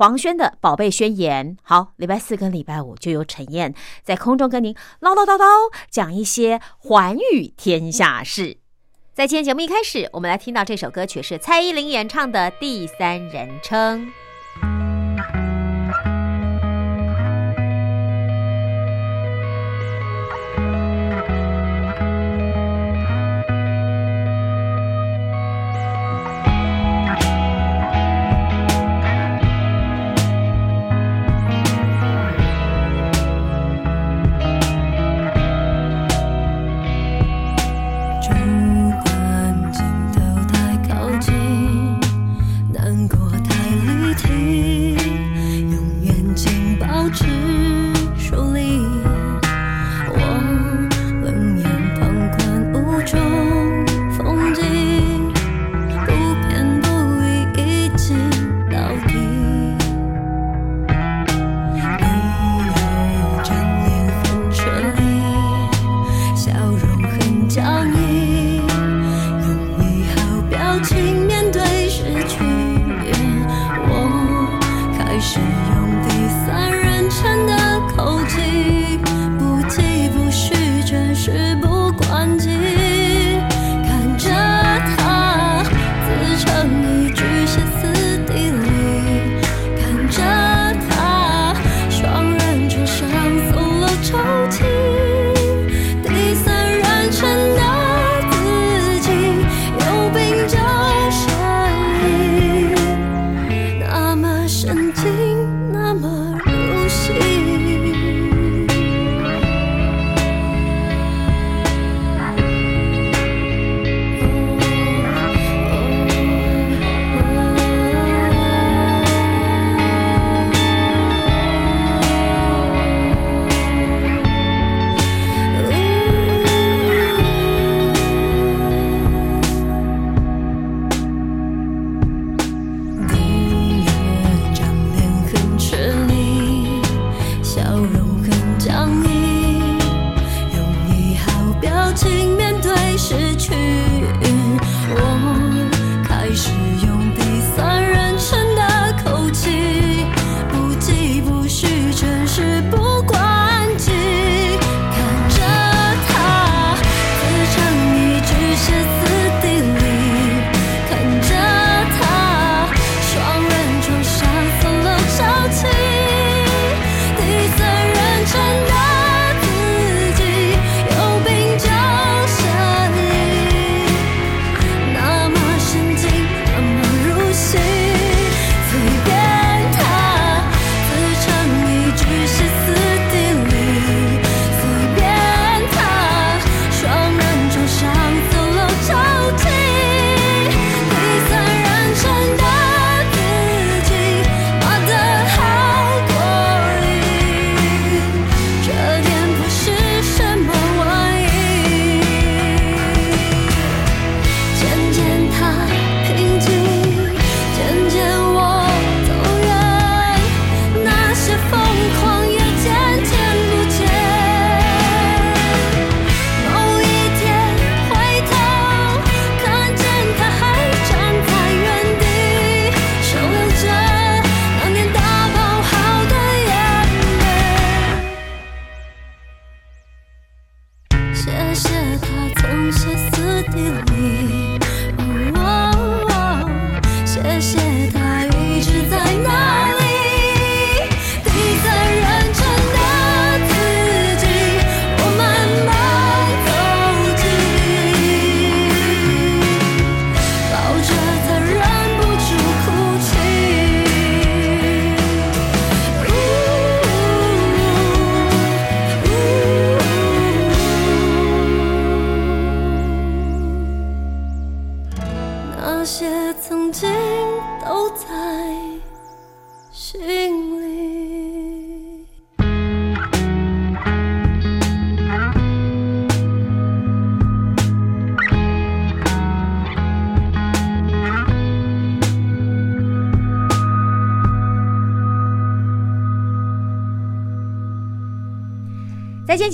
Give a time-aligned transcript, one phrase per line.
[0.00, 5.44] 黄轩的宝贝宣言，好，礼拜四跟礼拜五就由陈燕在空中跟您唠唠叨叨
[5.90, 8.56] 讲一些寰宇天下事。
[9.12, 14.06] 在今天节目一开始，我们来听到这首歌曲是蔡依林演唱的《第三人称》。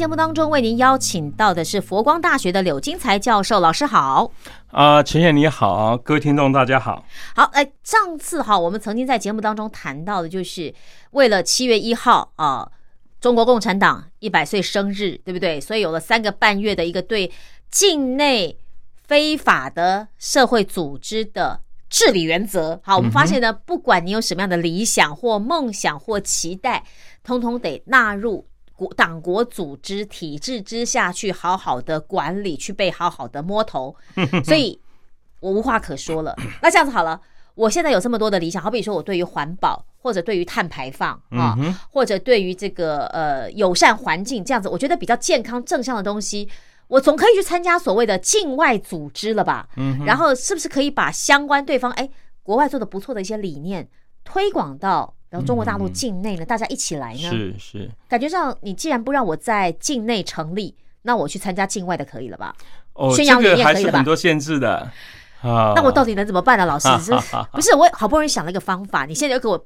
[0.06, 4.31] 节目当中，为您邀请到的是佛光大学的柳金才教授，老师好。
[4.69, 7.05] 啊，陈燕你好，各位听众大家好。
[7.35, 10.73] 好，哎，上次哈，我们曾经在节目当中谈到的，就是
[11.11, 12.70] 为了七月一号啊，
[13.20, 15.61] 中国共产党一百岁生日，对不对？
[15.61, 17.29] 所以有了三个半月的一个对
[17.69, 18.56] 境内
[19.09, 21.61] 非法的社会组织的
[21.91, 22.81] 治理原则。
[22.85, 26.85] 好，我们发现呢，不管你有什么样的理想或梦想或期待，
[27.25, 28.47] 通通得纳入。
[28.76, 33.96] 国党国组织体制之下去好好的管理，去被好好的摸头，
[34.44, 34.78] 所以
[35.40, 36.37] 我无话可说了。
[36.61, 37.19] 那这样子好了，
[37.55, 41.56] 我现在有这么多的理想，好比说我对于环保，或者对于碳排放啊，
[41.90, 46.46] 或者对于这个呃友善环境这样子，我觉得比较健康正向的东西，
[46.88, 49.67] 我总可以去参加所谓的境外组织了吧？
[49.76, 52.08] 嗯，然后是不是可以把相关对方哎
[52.43, 53.88] 国外做的不错的一些理念
[54.23, 55.14] 推广到？
[55.37, 62.55] 然后中国大陆境内呢，大家一起来呢，是是，感觉上你既然不让我在境内成立，那我去参加境外的可以了吧？
[62.94, 64.91] 哦，宣扬理念还是很多限制的
[65.43, 65.75] 啊。
[65.77, 66.65] 那我到底能怎么办呢？
[66.65, 67.12] 老师是
[67.53, 69.62] 不是我好不容易想了一个方法，你现在又给我。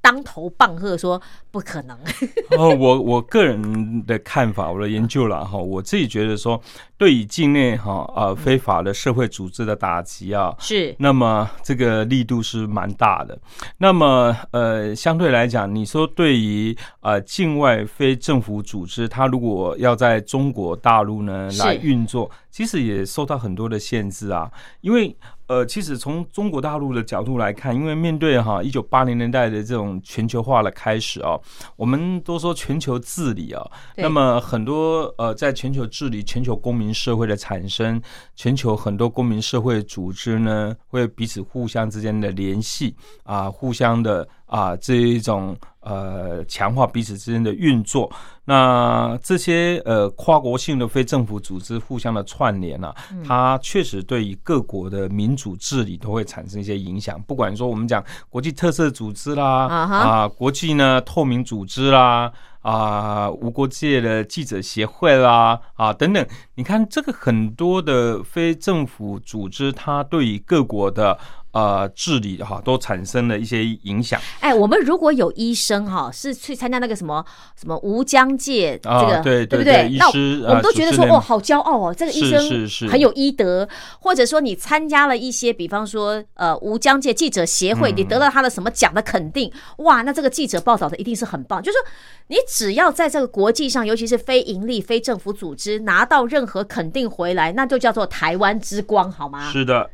[0.00, 1.20] 当头棒喝说
[1.50, 1.98] 不可能。
[2.56, 6.60] 哦，我我个人的看法，我的研究了哈，我自己觉得说，
[6.96, 13.38] 对于境内哈呃非法的社会组织的打击啊，是那么这个力度是蛮大的。
[13.78, 24.50] 那么呃相对来讲，你说对于呃境外非政府组织，它如果要在中国大陆呢来运作，其实也受到很多的限制啊，
[24.80, 25.16] 因为。
[25.50, 31.36] 呃，其实从中国大陆的角度来看，因为面对哈一九八零年代的这种全球化的开始啊，
[31.74, 33.60] 我们都说全球治理啊，
[33.96, 38.00] 那么很多呃，在全球治理、全球公民社会的产生，
[38.36, 42.94] 全球很多公民社会组织呢，会彼此互相之间的联系
[43.24, 44.28] 啊，互相的。
[44.50, 48.10] 啊，这一种呃，强化彼此之间的运作，
[48.44, 52.92] 那这些呃跨国性的非政府组织互相的串联啊，
[53.24, 57.22] 它确实对于各国的民主治理都会产生一些影响。
[57.22, 62.30] 不管说我们讲国际特色组织啦，啊，国际呢透明组织啦，
[62.60, 66.26] 啊，无国界的记者协会啦，啊等等，
[66.56, 71.16] 你看这个很多的非政府组织，它对于各国的。
[71.52, 74.20] 呃，治理哈都产生了一些影响。
[74.40, 77.24] 哎，我们如果有医生哈，是去参加那个什么
[77.60, 79.96] 什么无疆界这个，对对不对？
[79.98, 80.08] 那
[80.48, 83.68] 我们都觉得说，哦，好骄傲哦，这个医生是是很有医德。
[83.98, 91.62] 或者说，你参加了一些，比方说呃无疆界记者协会，你得了他的什么奖的肯定，哇，那这个记者报道的一定是很棒。
[91.62, 91.86] 就是说，
[92.28, 99.50] 你只要在这个国际上，尤其是非盈利、非政府组织拿到任何肯定回来，那就叫做台湾之光，好吗？
[99.50, 99.90] 是的。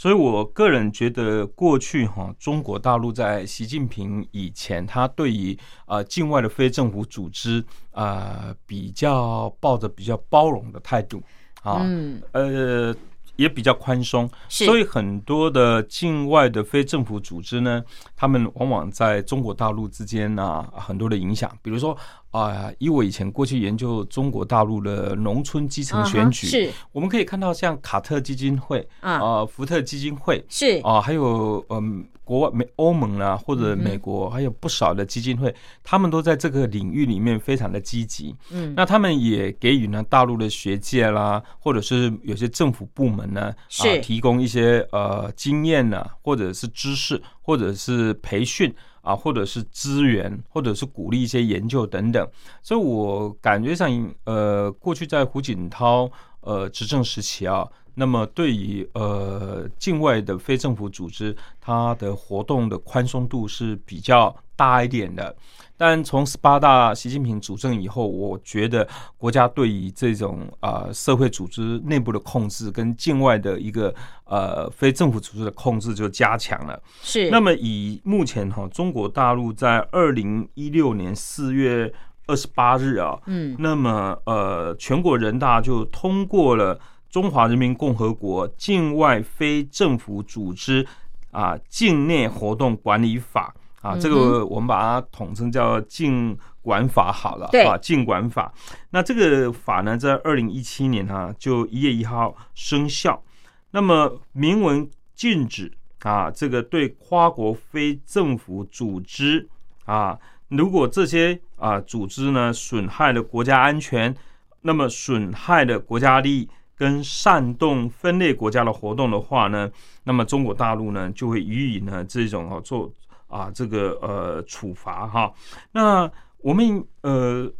[0.00, 11.22] 所以，我个人觉得，过去哈中国大陆在习近平以前，他对于啊境外的非政府组织啊，比较抱着比较包容的态度
[11.62, 11.86] 啊，
[12.32, 12.96] 呃。
[13.36, 17.82] 也比较宽松，所以很多的境外的非政府组织呢，
[18.14, 21.50] 他们往往在中国大陆之间呢，很多的影响。
[21.62, 21.96] 比如说
[22.30, 30.80] 啊，以我以前过去研究中国大陆的农村基层选举，是，我们可以看到像卡特基金会啊，福特基金会是。
[30.82, 32.04] 啊，还有嗯。
[32.22, 38.32] 国外美欧盟啊，或者美国还有不少的基金会，他们都在这个领域里面非常的积极。
[38.52, 52.26] 嗯，那他们也给予呢大陆的学界啦，或者是有些政府部门呢，啊，提供一些呃经验呢，或者是知识，或者是培训啊，或者是资源，或者是鼓励一些研究等等。
[52.62, 57.66] 所以我感觉上，呃，过去在胡锦涛呃执政时期啊。
[57.94, 65.34] 那么，对于呃境外的非政府组织，它的活动的宽松度是比较大一点的。
[65.76, 73.94] 但从十八大习近平主政以后，我觉得国家对于这种啊社会组织内部的控制，跟境外的一个
[74.24, 76.78] 呃非政府组织的控制就加强了。
[77.00, 77.30] 是。
[77.30, 81.90] 那么以目前哈中国大陆在二零一六年四月
[82.26, 86.78] 二十八日啊，嗯，那么呃全国人大就通过了。
[87.10, 90.86] 中华人民共和国境外非政府组织
[91.30, 98.52] 啊境内活动管理法啊，这个我们把它统称叫境管法好了，对啊，境管法。
[98.90, 103.22] 那这个法呢，在二零一七年哈就一月一号生效。
[103.70, 109.48] 那么明文禁止啊，这个对跨国非政府组织
[109.86, 114.14] 啊，如果这些啊组织呢损害了国家安全，
[114.60, 116.48] 那么损害了国家利益
[116.80, 119.70] 跟煽动分裂国家的活动的话呢，
[120.04, 122.90] 那么中国大陆呢就会予以呢这种啊做
[123.28, 125.30] 啊这个呃处罚哈。
[125.72, 127.52] 那我们呃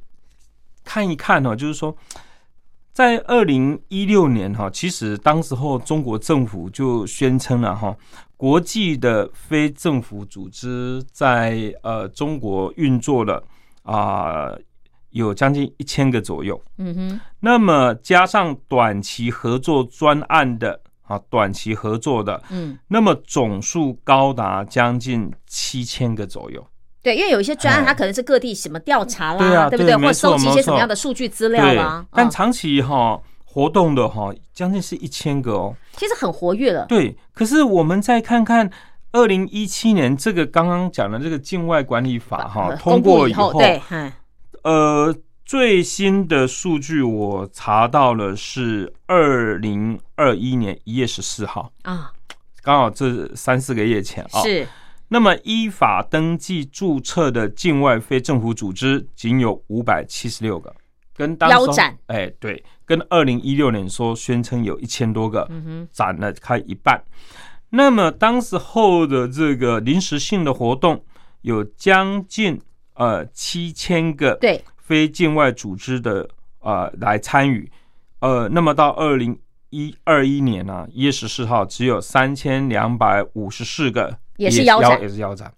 [0.82, 1.94] 看一看呢，就是说。
[2.92, 7.96] 在二零一六年哈，其实当时候中国政府就宣称了哈，
[8.36, 13.42] 国际的非政府组织在呃中国运作了
[13.84, 14.50] 啊，
[15.10, 16.60] 有将近一千个左右。
[16.78, 26.64] 嗯哼，那么加上短期合作专案的啊，短期合作的，嗯，那么总数高达将近七千个左右。
[27.02, 29.96] 对，因为有一些专案，它可能是各地什么调查啦，对不对？
[29.96, 32.04] 或收集一些什么样的数据资料啦。
[32.12, 35.74] 但长期哈活动的哈，将近是一千个哦。
[35.96, 36.84] 其实很活跃了。
[36.86, 38.70] 对，可是我们再看看
[39.12, 43.80] 二零一七年这个刚刚讲的这个境外管理法哈通过以后，对，
[44.62, 45.14] 呃，
[45.44, 52.12] 最新的数据我查到了是二零二一年一月十四号啊，
[52.62, 54.40] 刚好这三四个月前啊。
[54.42, 54.66] 是。
[55.12, 60.72] 那么依法登记注册的境外非政府组织仅有五百七十六个，
[61.16, 67.02] 跟当腰斩哎，对，跟二零一六年说宣称有一千多个，嗯哼，斩了开一半。
[67.70, 71.04] 那么当时候的这个临时性的活动
[71.40, 72.60] 有将近
[73.00, 76.28] 呃七千个，对，非境外组织的
[76.60, 77.72] 呃来参与，
[78.20, 79.40] 呃，那么到二零
[79.70, 84.18] 一二一年呢一月十四号只有三千两百五十四个。
[84.36, 85.52] 也是腰斩，也是腰斩，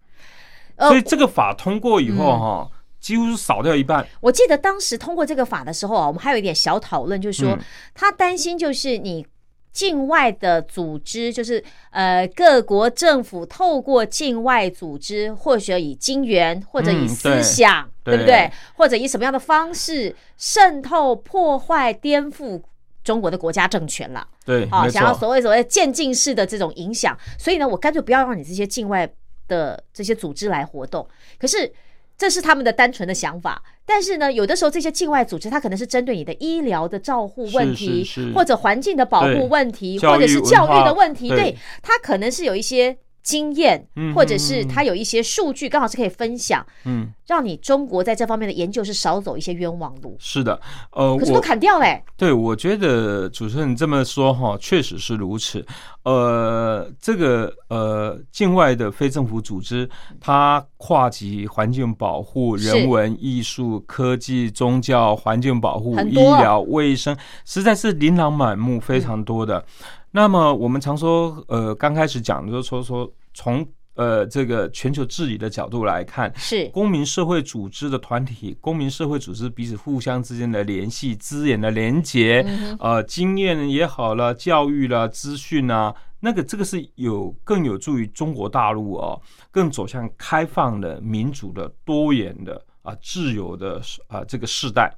[0.77, 2.69] 所以这个法通过以后哈，
[2.99, 4.05] 几乎是少掉一半。
[4.21, 7.57] 我记得当时通过这个法的时候啊，我们还有一点小讨论，就是说
[7.95, 9.25] 他担心就是你
[9.73, 18.51] 境外的组织，就是呃各国政府透过境外组织，或者以金元或者以思想，对不对？
[18.75, 22.63] 或者以什么样的方式渗透、破坏、颠覆。
[23.05, 29.13] 中国的国家政权了，对，好，想要所谓所谓渐进式的这种影响，所以呢，我干脆不要让你这些境外
[29.49, 31.05] 的这些组织来活动。
[31.37, 31.69] 可是
[32.23, 42.97] 这是他们的单纯的想法，但是呢，有的时候这些境外组织，它可能是针对你的医疗的照护问题，或者环境的保护问题，或者是教育的问题，对，它可能是有一些。
[43.23, 50.17] 经验，或者是他有一些数据，刚好是可以分享，嗯，让你中国在这方面的研究是少走一些冤枉路。
[50.19, 50.61] 是的，
[50.91, 52.03] 呃，可是都砍掉嘞。
[52.17, 55.65] 对，我觉得主持人这么说哈，确实是如此。
[56.05, 59.89] 呃，这个呃，境外的非政府组织，
[60.21, 69.65] 它跨及环境保护、人文艺术、科技、宗教、环境保护、医疗卫生，实在是琳琅满目，非常多的。
[70.15, 82.47] 那么我们常说，呃，刚开始讲就是说说从呃这个全球治理的角度来看，是公民社会组织的团体，公民社会组织彼此互相之间的联系、资源的连结，
[82.79, 89.19] 呃，经验也好了，教育了、资讯啊，那个这个是有更有助于中国大陆哦，
[89.51, 94.95] 更走向开放的、民主的、多元的啊、自由的啊这个时代。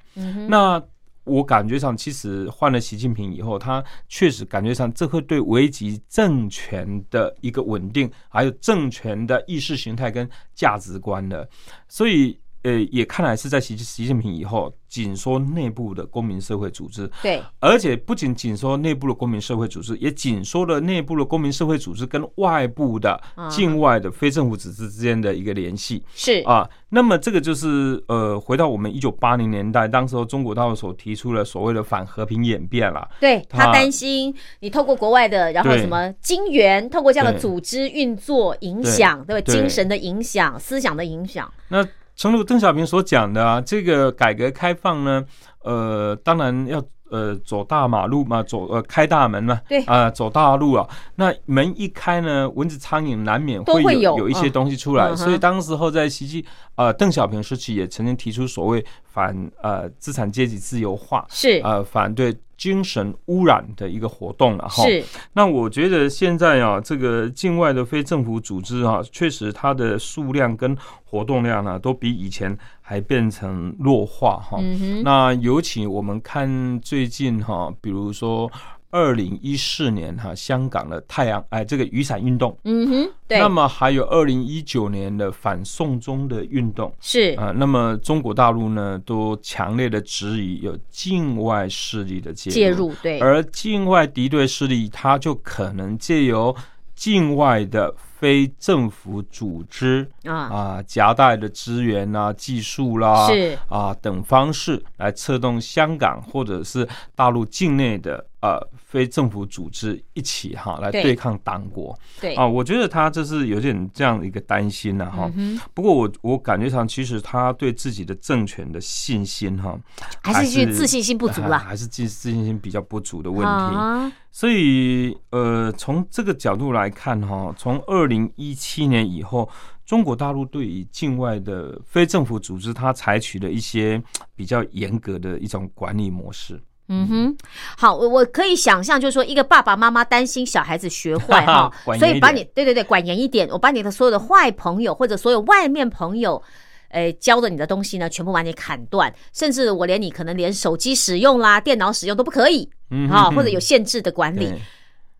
[0.49, 0.83] 那。
[1.25, 11.49] 我感觉上，其实换了习近平以后，他确实感觉上，这会对危及政权的一个稳定，还有政权的意识形态跟价值观的，
[11.87, 12.39] 所以。
[12.65, 26.41] 呃，也看来是在习习近平以后紧缩内部的公民社会组织，对，而且不仅紧缩内部的公民社会组织，也紧缩了内部的公民社会组织跟外部的境外的非政府组织之间的一个联系，是。
[26.41, 26.67] 啊。
[26.89, 39.39] 那么这个就是呃，回到我们一九八零年代，当时候中国大陆所提出了所谓的反和平演变了，对他担心你透过国外的，然后什么金元，透过这样的组织运作影响，对。
[39.39, 39.53] 吧？
[39.53, 41.85] 精神的影响，思想的影响，那。
[42.15, 45.23] 诚如邓小平所讲的啊，这个改革开放呢，
[45.63, 50.87] 呃，当然要呃走大马路嘛，走呃开大门嘛，对啊，走大路啊。
[51.15, 56.45] 那门一开呢，蚊子苍蝇难免会有有一些东西出来，所以当时候在袭击
[56.75, 62.35] 呃邓小平时期也曾经提出所谓反呃资产阶级自由化，是呃反对。
[62.57, 65.03] 精神污染的一个活动了哈，是。
[65.33, 74.59] 那我觉得现在啊，这个境外的非政府组织啊，确实它的数量跟活动量呢，都比以前还变成弱化哈。
[75.03, 78.51] 那尤其我们看最近哈，比如说。
[78.95, 83.39] 二零一四年哈，香港的太阳哎，这个雨伞运动，嗯哼，对。
[83.39, 87.51] 那么还有二零一九年的反送中的运动，是啊。
[87.53, 93.19] 那么中国大陆呢，都强烈的质疑有境外势力的介入介入，对。
[93.19, 96.55] 而境外敌对势力，它就可能借由
[96.95, 115.31] 境外的非政府组织啊，啊夹带的资源啦、技术啦，是啊等方式来策动香港或者是大陆境内的呃非政府组织一起哈来对对抗党国对，啊，我觉得他这是有点这样的一个担心呐、哈。
[115.35, 119.77] 嗯，不过我我感觉上，其实他对自己的政权的信心哈，
[120.21, 121.57] 还是去自信心不足啊。
[121.57, 123.45] 还是自自信心比较不足的问题。
[123.45, 129.49] 啊，所以呃，从这个角度来看哈，从二零一七年以后，
[129.85, 134.01] 中国大陆对于境外的非政府组织，它采取了一些
[134.35, 136.61] 比较严格的一种管理模式。
[136.87, 137.37] 嗯哼，
[137.77, 146.41] 好，我我可以想象，就是说，一个爸爸妈妈担心小孩子学坏哈所以把你对对对管严一点，我把你的所有的坏朋友或者所有外面朋友。
[146.89, 154.53] 呃，教的你的东西呢，全部把你砍断，甚至我连你可能连手机使用啦、电脑使用都不可以嗯啊，或者有限制的管理，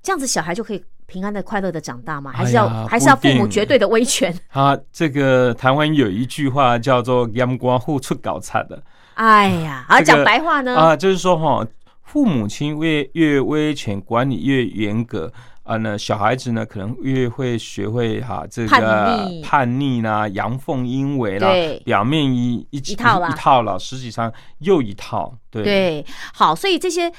[0.01, 2.31] 这样子小孩就可以平安的、快乐的长大吗？
[2.31, 4.33] 还哎是要、呀还是要父母绝对的威权？
[4.51, 8.81] 啊这个台湾有一句话叫做“阳光互出搞差的
[9.15, 11.67] 哎呀，啊，这个讲白话呢，啊，就是说哈，
[12.03, 15.31] 父母亲越越威权，管理越严格。
[15.63, 19.41] 啊，那小孩子呢，可能越会学会哈、这个叛逆。
[19.41, 23.29] 叛逆啦、阳奉阴违啦对，表面一一一套啦。
[23.29, 25.63] 一套了，实际上又一套，对。
[25.63, 26.05] 对，
[26.35, 27.11] 好，所以这些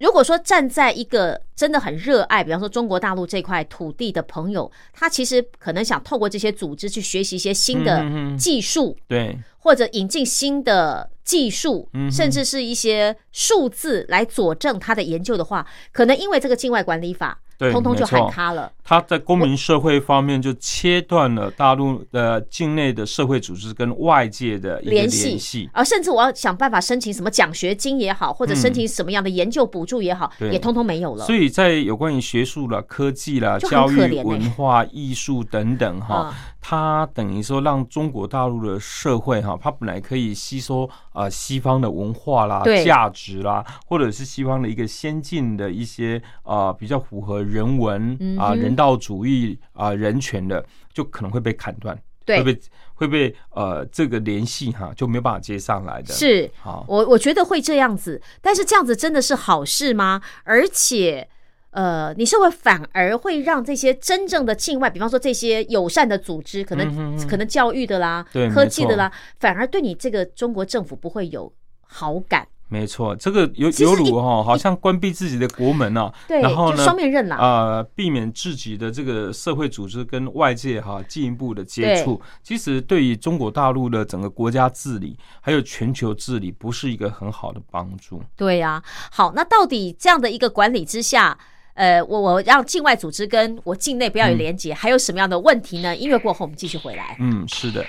[0.00, 8.02] 如果说站在一个真的很热爱，比方说中国大陆这块土地的朋友，他其实可能想透过这些组织去学习一些新的
[8.36, 9.38] 技术，对。
[9.62, 18.72] 或者引进新的技术，嗯甚至是一些数字来佐证他的研究的话，可能因为这个境外管理法，对通通就喊卡了。
[18.90, 31.24] 他在公民社会方面就切断了大陆的境内的社会组织跟外界的联联系，啊甚至我要想办法申请什么奖学金也好，或者申请什么样的研究补助也好，嗯也通通没有了。
[31.24, 52.42] 所以在有关于学术啦、科技啦、教育、文化、艺术等等哈，嗯它等于说让中国大陆的社会哈，它本来可以吸收啊、呃西方的文化啦、价值啦，或者是西方的一个先进的一些啊、呃比较符合人文啊、人道主义啊、人权的，就可能会被砍断，对。
[52.42, 52.60] 会被
[52.94, 56.12] 会被呃这个联系哈就没有办法接上来的。
[56.12, 56.50] 是。
[56.60, 60.20] 好，我我觉得会这样子，但是这样子真的是好事吗？
[60.44, 61.28] 而且，
[61.70, 71.50] 呃，你是会反而会让这些真正的境外，比方说这些友善的组织，可能、可能教育的啦对、科技的啦，反而对你这个中国政府不会有
[71.86, 77.36] 好感，没错，这个有有辱哈，好像关闭自己的国门啊，对，然后呢，双面刃啦。
[77.36, 88.22] 啊，避免自己的这个社会组织跟外界哈进一步的接触，其实对于中国大陆的整个国家治理还有全球治理，不是一个很好的帮助。
[88.36, 88.80] 对呀、
[89.10, 91.36] 好，那到底这样的一个管理之下，
[91.74, 95.96] 呃，我我让境外组织跟我境内不要有连结，还有什么样的问题呢？
[95.96, 97.16] 音乐过后，我们继续回来。
[97.18, 97.84] 嗯，是的。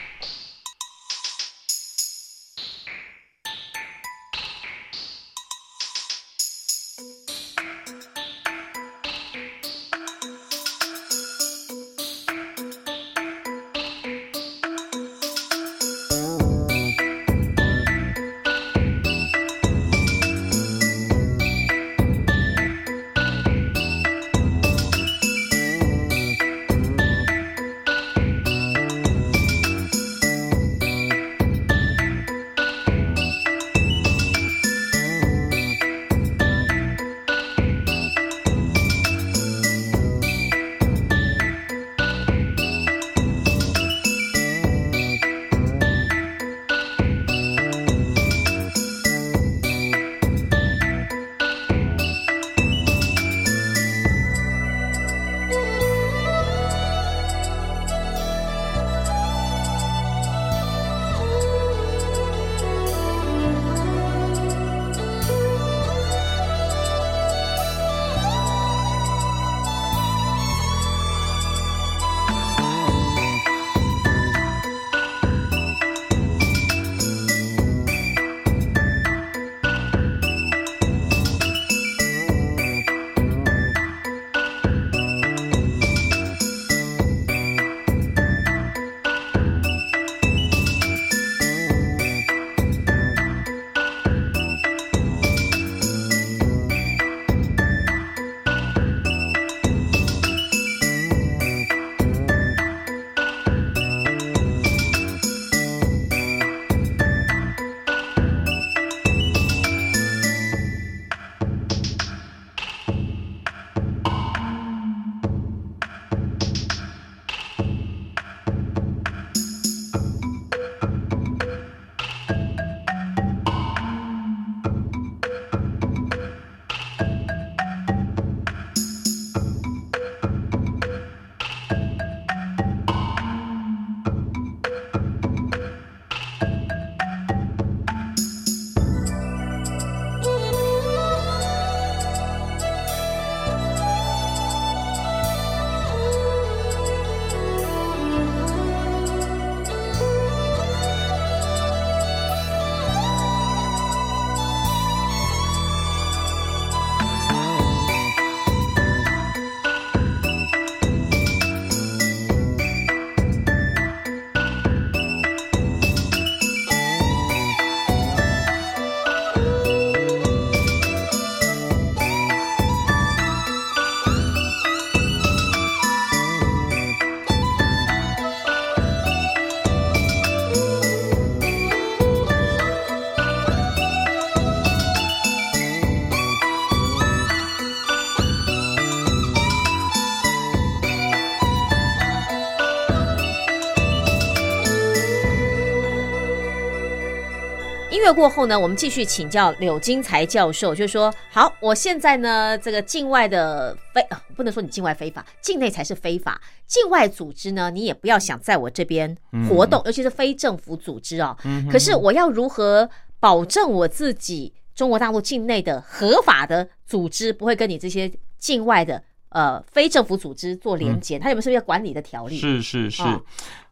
[198.13, 206.41] 过后呢，我们继续请教柳金才教授，就是说，好，我现在呢，这个境外的非、呃不能说你境外非法，境内才是非法。
[206.65, 209.15] 境外组织呢，你也不要想在我这边
[209.47, 211.37] 活动，尤其是非政府组织啊、
[211.71, 221.19] 可是我要如何保证我自己中国大陆境内的合法的组织不会跟你这些境外的呃非政府组织做连结？
[221.19, 222.39] 它有没有是不是要管理的条例？
[222.39, 223.21] 是是是哦，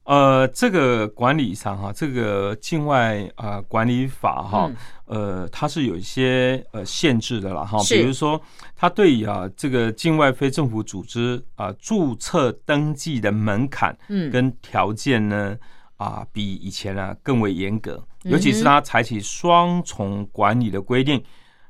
[0.10, 4.76] 呃，这个管理上哈，这个境外啊、呃管理法哈，嗯。
[5.06, 8.41] 呃，它是有一些呃限制的啦哈，比如说，
[8.76, 14.32] 它对于啊这个境外非政府组织啊、注册登记的门槛嗯。
[14.32, 15.56] 跟条件呢
[15.98, 21.24] 啊、比以前啊更为严格，尤其是它采取双重管理的规定。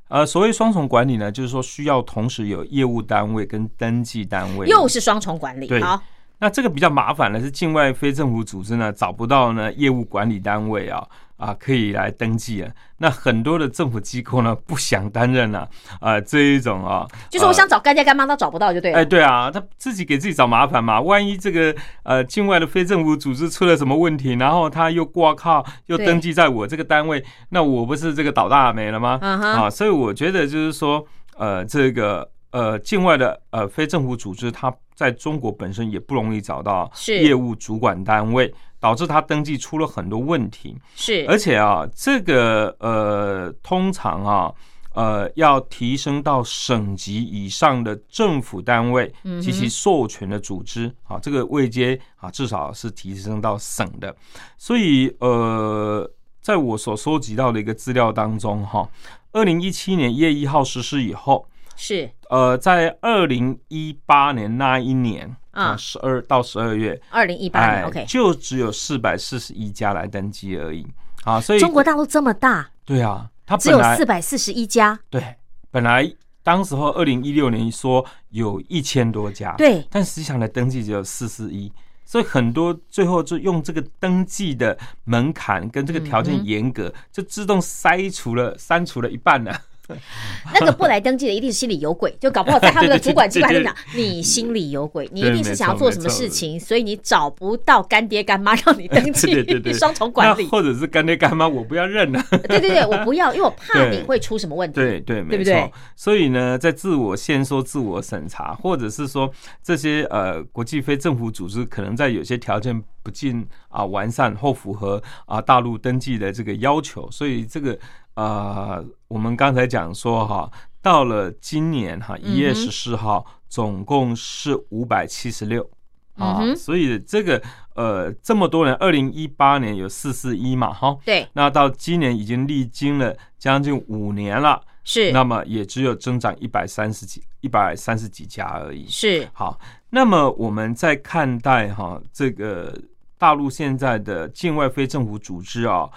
[0.07, 5.67] 呃，所谓双重管理呢，就是说需要同时有业务单位跟登记单位，又是双重管理。
[5.67, 5.81] 对。
[5.81, 6.01] 好，
[6.39, 11.05] 那这个比较麻烦的是，境外非政府组织呢找不到呢业务管理单位啊
[11.37, 12.71] 啊可以来登记啊。
[12.97, 15.67] 那很多的政府机构呢不想担任啊
[15.99, 18.97] 啊这一种啊，就是我想找干爹干妈都找不到就对了。
[18.99, 21.01] 哎对啊，他自己给自己找麻烦嘛。
[21.01, 29.19] 万一这个呃境外的非政府组织出了什么问题，然后他又挂靠又登记在我这个单位，那我不是这个倒大霉了吗？
[29.21, 31.05] 啊，所以我觉得就是说，
[31.37, 40.75] 呃，这个呃，境外的呃非政府组织，它在中国本身也不容易找到业务主管单位，导致它登记出了很多问题。
[40.95, 44.53] 是，而且啊，这个呃，通常啊。
[44.95, 54.13] 呃，要提升到省级以上的政府单位嗯及其授权的组织啊，这个位阶啊，至少是提升到省的。
[54.57, 58.89] 所以呃，在我所收集到的一个资料当中，哈，
[59.31, 61.47] 二零一七年一月一号实施以后，
[61.81, 67.85] 是呃，在二零一八年那一年啊啊，十二到十二月，二零一八年。
[67.85, 70.85] OK，就只有四百四十一家来登记而已。
[71.23, 74.99] 啊，所以中国大陆这么大，对啊，它只有四百四十一家。
[75.09, 75.23] 对
[75.71, 76.13] 本来
[76.43, 81.71] 当时候二零一六年说有一千多家，，对，但实际上的登记只有四四一。
[82.03, 89.53] 所以很多最后就用这个登记的门槛跟这个条嗯件严格，就自动筛除了删除了一半呢、
[90.53, 100.45] 那个不来登记的一定是心里有鬼，就搞不好在他们的主管机关里讲， 你心里有鬼，你一定是想要做什么事情，所以你找不到干爹干妈让你登记 双重管理。
[100.47, 102.23] 或者是干爹干妈，我不要认了。
[102.47, 104.75] 对对对，我不要，因为我怕你会出什么问题。
[104.75, 105.71] 对对，没对不对错。
[105.95, 109.31] 所以呢，在自我限说、自我审查，或者是说
[109.63, 117.77] 这些呃国际非政府组织可能在有些条件不尽啊完善或符合啊大陆登记的这个要求，所以这个
[118.19, 120.51] 呃我们刚才讲说哈，
[120.81, 125.69] 到了今年哈一月十四号，总共是五百七十六。
[126.15, 127.41] 啊，所以这个
[127.75, 138.85] 呃，这么多人，二零一八年有四四一嘛，哈，对，那到今年已经历经了将近五年了，是那么也只有增长一百三十几、一百三十几家而已。
[138.89, 139.57] 是，好，
[139.91, 142.77] 那么我们在看待哈这个
[143.17, 145.89] 大陆现在的境外非政府组织啊，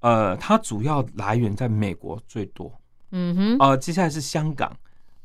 [0.00, 2.72] 呃，它主要来源在美国最多，
[3.10, 4.74] 嗯哼，啊，接下来是香港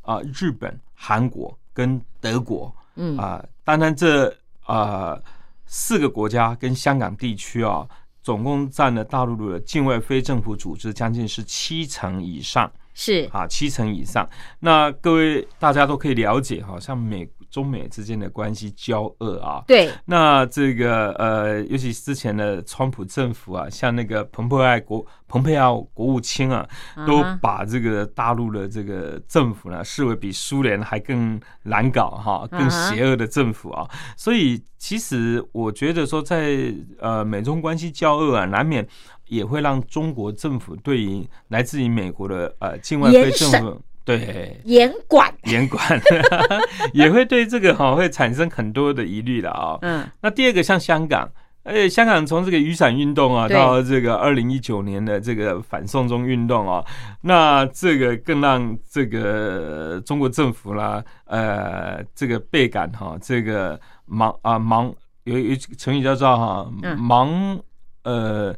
[0.01, 5.19] 啊、日本、韩国跟德国嗯，啊、当然这啊
[5.65, 7.87] 四个国家跟香港地区啊，
[8.21, 12.71] 总共占了大陆的境外非政府组织将近是七成以上。
[12.95, 14.29] 是，啊，七成以上。
[14.59, 19.63] 那各位大家都可以了解，好像美中美之间的关系交恶啊。
[19.67, 26.67] 对，那这个呃，尤其之前的川普政府啊，像那个蓬佩奥国蓬佩奥国务卿啊，
[27.05, 33.87] 都把这个大陆的这个政府呢视为比苏联还更难搞哈、更邪恶的政府啊。
[34.17, 38.87] 所以其实我觉得说在，呃美中关系交恶啊，难免
[39.27, 44.59] 也会让中国政府对于来自于美国的呃境外非政府对。
[44.65, 46.01] 严管， 严管，
[46.93, 51.29] 也会对这个哈、会产生很多的疑虑的啊、嗯，那第二个像香港，
[51.63, 56.83] 而且，香港从这个雨伞运动啊，到这个二零一九年的这个反送中运动啊，
[57.21, 66.99] 那这个更让这个中国政府啦，呃，这个倍感哈、这个忙啊忙，有有成语叫做哈、嗯。
[66.99, 67.57] 忙，
[68.03, 68.53] 呃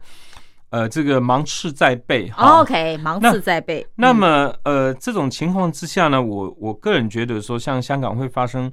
[0.69, 2.62] 呃，这个芒刺在背哈。
[2.62, 3.86] OK，芒刺在背。
[3.95, 8.71] 那嗯么呃，这种情况之下呢，我我个人觉得说，像香港会发生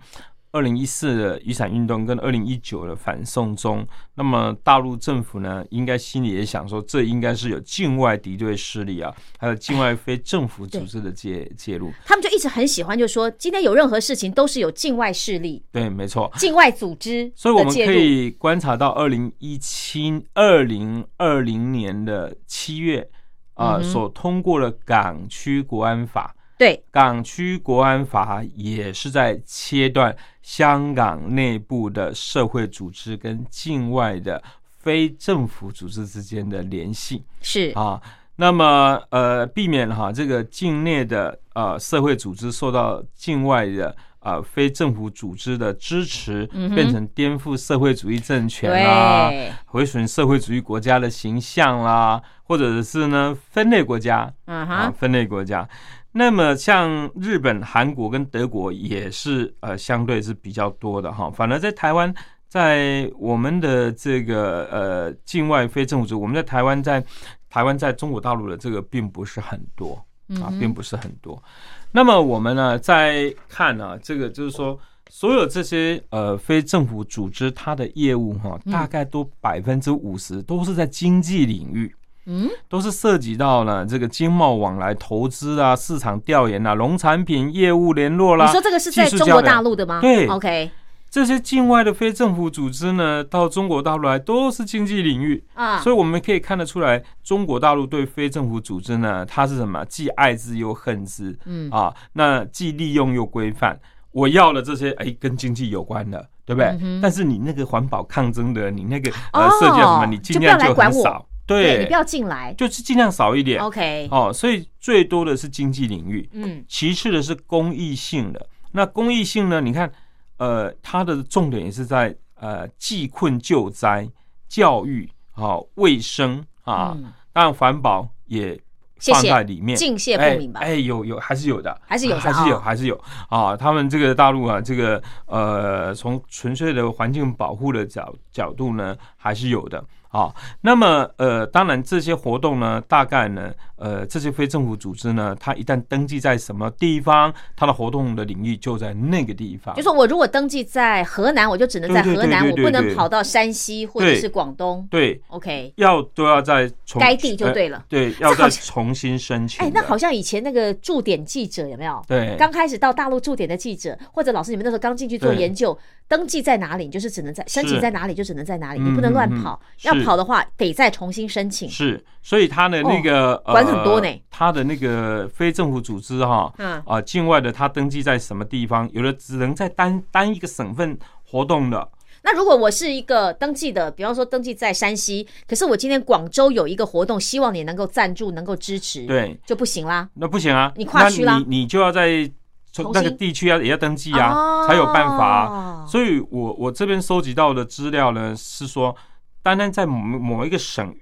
[0.52, 11.90] 二零一四的雨伞运动跟二零一九的反送中，那么大陆政府呢，应该心里也想说，这应该是有境外敌对势力啊，还有境外非政府组织的介介入。
[12.04, 16.30] 他们就一直很喜欢，就说今天有任何事情都是有境外势力、对，没错。
[16.36, 17.72] 境外组织所以我们。
[17.72, 23.10] 可以观察到，二零一七、二零二零年的七月
[23.54, 26.36] 啊、嗯所通过了港区国安法。
[26.62, 34.40] 对，港区国安法也是在切断香港内部的社会组织跟境外的
[34.78, 37.24] 非政府组织之间的联系。
[37.40, 38.00] 是，啊。
[38.36, 55.68] 那么呃，避免哈这个境内的呃社会组织受到境外的呃非政府组织的支持，嗯变成颠覆社会主义政权啦，对，毁损社会主义国家的形象啦，或者是呢分裂国家，嗯啊，哼，分类国家。
[56.12, 62.14] 那么像日本、韩国跟德国也是呃相对是比较多的哈，反而在台湾，
[62.48, 67.04] 在我们的这个呃境外非政府组织，我们在台湾在
[67.48, 69.94] 台湾在中国大陆的这个并不是很多
[70.40, 71.42] 啊，并不是很多。
[71.90, 74.78] 那么我们呢在看啊，这个就是说。
[75.14, 81.94] 所有这些呃非政府组织，它的业务哈，嗯大概都百分之五十都是在经济领域。
[82.26, 88.46] 嗯，都是涉及到了这个经贸往来、投资啊、市场调研啊、农产品业务联络啦。
[88.46, 90.00] 你说这个是在中国大陆的吗？
[90.00, 90.70] 对，OK，
[91.10, 99.84] 这些境外的非政府组织呢，到中国大陆来都是经济领域，啊，所以我们可以看得出来，中国大陆对非政府组织呢，它是什么？
[99.86, 103.78] 既爱之又恨之嗯，啊，那既利用又规范。
[104.12, 106.68] 我要了这些，哎，跟经济有关的，对不对？
[106.82, 111.26] 嗯但是你那个环保抗争的，你那个哦呃设计什么，你尽量就很少，
[111.60, 113.60] 对你不要进来就是尽量少一点。
[113.60, 118.46] ，OK，哦，所以最多的是经济领域，嗯，其次的是公益性的。
[118.72, 119.60] 那公益性呢？
[119.60, 119.92] 你看，
[120.38, 124.08] 呃，它的重点也是在呃济困救灾、
[124.48, 128.58] 教育、啊、卫生啊，嗯当然环保也
[128.98, 129.76] 放在里面。
[129.76, 130.68] 敬谢不明吧哎？
[130.68, 133.56] 哎，有有还是有的，还是有的还是有，哦还是有啊。
[133.56, 140.32] 他们这个大陆啊，这个呃，从纯粹的环境保护的角角度呢，还是有的啊。
[140.60, 149.74] 那么呃，当然这些活动呢，大概呢，呃，这些非政府组织呢，它一旦登记在什么地方，它的活动的领域就在那个地方。
[149.74, 154.86] 就说我如果登记在河南，我就只能在河南，我不能跑到山西或者是广东。
[154.90, 157.84] 对，OK，要都要在重该地就呃对了。
[157.88, 159.64] 对， 要再重新申请的。
[159.64, 162.02] 哎，那好像以前那个驻点记者有没有？
[162.06, 165.76] 对，刚开始到大陆驻点的记者，或者老师，你们那时候刚进去做研究，
[166.12, 169.58] 登记在哪里，你就是只能在申请在哪里就只能在哪里，嗯你不能乱跑。
[169.80, 171.66] 要跑的话，得再重新申请。
[171.70, 174.06] 是，所以他的那个、哦管很多呢。
[174.06, 176.82] 呃，他的那个非政府组织哈，嗯。
[176.84, 181.88] 啊、境外的他登记在什么地方，有的只能在单单一个省份活动的，
[182.22, 190.06] 那如果我是一个登记的，比方说登记在山西，可是我今天广州有一个活动，希望你能够赞助、能够支持，，对，就不行啦。
[190.12, 191.38] 那不行啊，你跨区啦。
[191.38, 192.30] 你你就要在
[192.72, 194.66] 从那个地区要也要登记啊，哦。
[194.66, 195.86] 才有办法、啊。
[195.86, 198.96] 所以我我这边收集到的资料呢，是说，
[199.42, 200.94] 单单在某某一个省，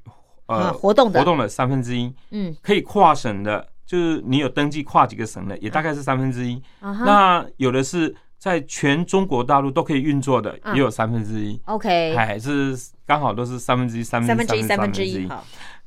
[0.46, 1.20] 呃，啊活动的。
[1.20, 6.60] 活动的三分之一，嗯，可以跨省的，就是你有登记跨几个省的，也大概是三分之一。
[6.80, 12.74] 那有的是在全中国大陆都可以运作的，嗯也有三分之一，，OK，还是
[13.06, 15.28] 刚好都是三分之一、三三分之一、分之一、三分之一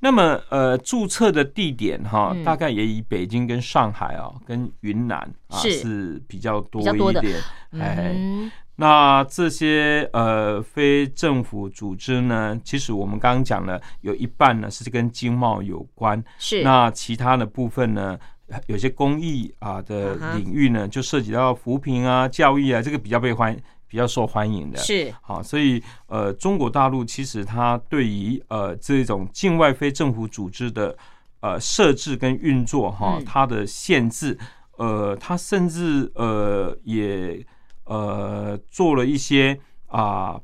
[0.04, 5.72] 那么呃，注册的地点哈嗯，大概也以北京跟上海啊、跟云南啊是。
[5.72, 7.40] 是比较多一点。
[7.80, 18.20] 哎，嗯，那这些呃非政府组织呢，其实我们刚刚讲了，有一半呢是跟经贸有关，是，那其他的部分呢，
[18.68, 23.58] 有些公益啊的领域呢，就涉及到扶贫啊、教育啊，这个比较被欢
[23.94, 24.80] 比较受欢迎的。
[24.80, 30.98] 是，好，所以呃，中国大陆其实它对于呃这种境外非政府组织的
[31.42, 34.36] 呃设置跟运作哈嗯，它的限制，
[34.78, 37.46] 呃，它甚至呃也
[37.84, 40.42] 呃做了一些啊。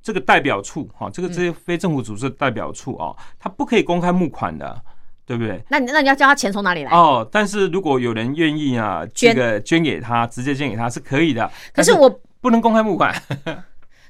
[0.00, 4.80] 这个代表处哈，这个这些非政府组织的代表处啊，它不可以公开募款的，
[5.26, 5.60] 对不对？
[5.68, 6.92] 那你那你要叫他钱从哪里来？
[6.92, 11.50] 哦，但是如果有人愿意啊，捐这个捐给他，直接捐给他是可以的。
[11.74, 13.12] 可是我，不能公开募款。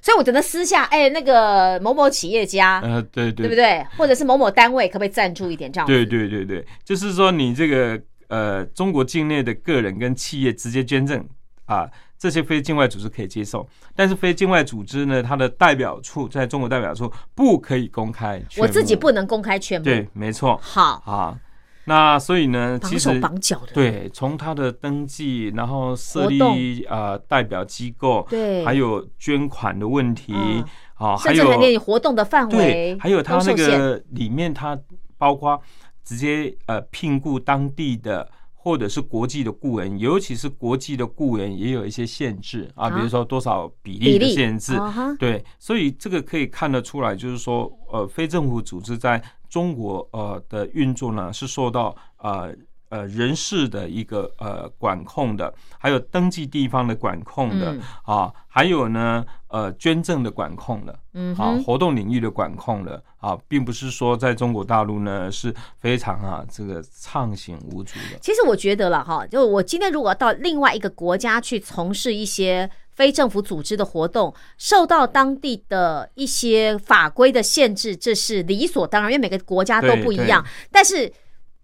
[0.02, 3.82] 所以我只能私下，哎，那个某某企业家，呃，对对对不对？
[3.96, 5.92] 或者是某某单位，可不可以赞助一点这样子？
[5.92, 11.26] 对对对对，就是说你这个呃，中国境内的个人跟企业直接捐赠
[11.64, 19.86] 啊，这些非境外组织可以接受，但是非境外组织呢，它的代表处在中国代表处不可以公开我自己不能公开全部。
[19.86, 21.40] 对，没错好，啊。
[21.86, 23.72] 那所以呢，其实绑脚的。
[23.72, 34.78] 对，从他的登记，然后设立呃代表机构，对还有捐款的问题嗯啊，还有活动的范围对，还有他那个里面，他
[35.16, 35.60] 包括
[36.04, 44.76] 直接呃聘雇当地的或者是国际的雇员，尤其是国际的雇员也有一些限制啊，啊比如说多少比比例的限制。
[45.20, 49.22] 对，所以这个可以看得出来，就是说，呃，非政府组织在
[49.56, 52.54] 中国呃的运作呢是受到呃
[52.90, 60.92] 呃人事的一个呃管控的，还有登记地方的管控的嗯啊，还有呢呃捐赠的管控的，
[61.38, 68.18] 啊活动领域的管控的啊，并不是说在中国大陆呢是非常啊这个畅行无阻的。
[68.20, 80.44] 其实我觉得了哈，就我今天如果到另外一个国家去从事一些非政府组织的活动，受到当地的一些法规的限制，这是理所当然，因为每个国家都不一样。
[80.72, 81.12] 但是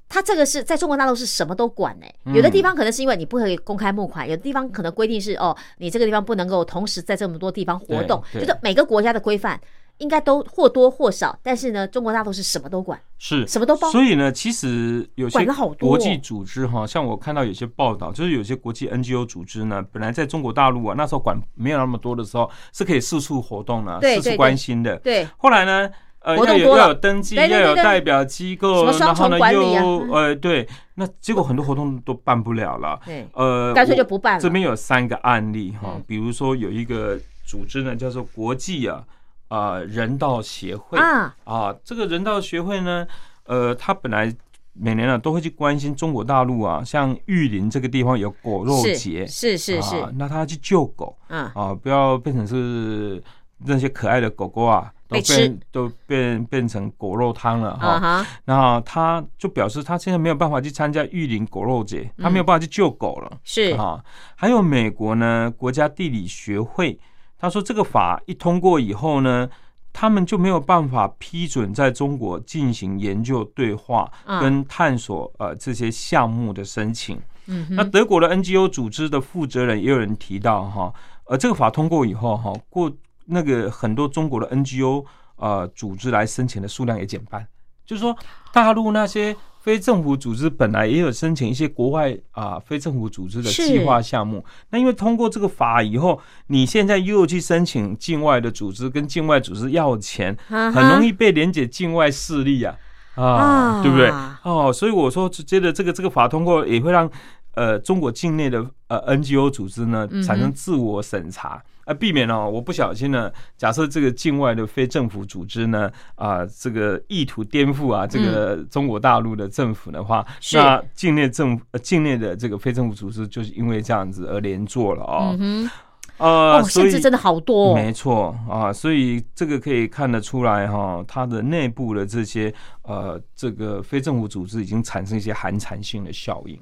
[0.08, 9.58] 它这个是在中国大陆是什么都管哎、嗯有的地方可能是因为你不可以公开募款，有的地方可能规定是哦，你这个地方不能够同时在这么多地方活动，就是每个国家的规范
[9.98, 15.44] 应该都或多或少，但是呢，中国大陆是什么都管，是什么都包所以呢，其实有些
[15.78, 24.96] 国际组织哈，像我看到有些报道，就是有些国际 NGO 组织呢，本来在中国大陆啊，那时候管没有那么多的时候，是可以四处活动的，四处关心的。
[24.96, 25.88] 对，后来呢，
[26.20, 32.98] 呃，要有要有登记，要有代表机什构，然后呢又呃对，那结果很多活动都办不了了。
[33.04, 39.04] 对，呃，干脆就不办了这边有三个案例哈嗯，比如说有一个组织呢，叫做国际啊
[39.52, 43.06] 啊人道协会啊，啊，这个人道协会呢，
[43.44, 44.34] 呃，他本来
[44.72, 53.22] 每年呢都会去关心中国大陆啊，像玉林这个地方有狗肉节，是是是，啊，那他去救狗嗯，啊，不要变成是
[53.58, 58.26] 那些可爱的狗狗啊，都变都变变成狗肉汤了哈。
[58.46, 63.30] 那他就表示他现在没有办法去参加玉林狗肉节，他没有办法去救狗了。
[63.44, 63.74] 是。
[63.74, 64.02] 啊，
[64.34, 66.98] 还有美国呢，国家地理学会，
[67.42, 69.48] 他说这个法一通过以后呢，
[69.92, 77.20] 他们就没有办法批准在中国进行研究、对话嗯跟探索呃这些项目的申请。
[77.46, 82.90] 嗯，那德国的 NGO 组织的负责人也有人提到哈，呃，这个法通过以后哈，过
[83.24, 87.44] 那个很多中国的 NGO 呃组织来申请的数量也减半，
[87.84, 88.16] 就是说
[88.52, 102.76] 大陆那些非政府组织本来也有申请一些国外啊、非政府组织的计划项目，那因为通过这个法以后，你现在又去申请境外的组织跟境外组织要钱，很很容易被连接境外势力啊，
[103.14, 103.82] 啊，啊。
[103.82, 104.10] 对不对？
[104.42, 107.08] 哦，所以我说，觉得这个这个法通过，也会让
[107.54, 111.62] 呃中国境内的呃 NGO 组织呢产生自我审查。
[111.84, 113.28] 啊，避免哦，我不小心呢。
[113.58, 125.36] 假设这个境外的非政府组织呢，啊，这个意图颠覆啊，这个中国大陆的政府的话，嗯那境内政府、呃境内的这个非政府组织就是因为这样子而连坐了哦。
[125.40, 125.70] 嗯哼，
[126.18, 126.28] 呃，
[126.58, 136.56] 哦，所以限制真的好多哦，没错啊，所以这个可以看得出来哈，它的内部的这些呃，这个非政府组织已经产生一些寒蝉性的效应。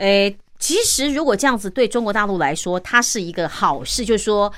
[0.00, 4.52] 诶，其实如果这样子对中国大陆来说，它是一个好事，就是说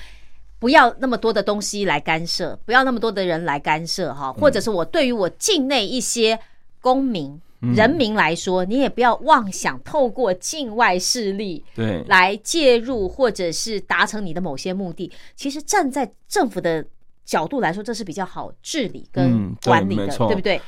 [0.58, 6.38] 不要那么多的东西来干涉，不要那么多的人来干涉哈，或者是我对于我境内一些
[6.80, 7.40] 公民。
[7.76, 15.08] 人民来说，你也不要妄想透过境外势力对，来介入，或者是达成你的某些目的。
[15.36, 16.84] 其实站在政府的
[17.24, 20.60] 角度来说，这是比较好治理跟管理的，对不对？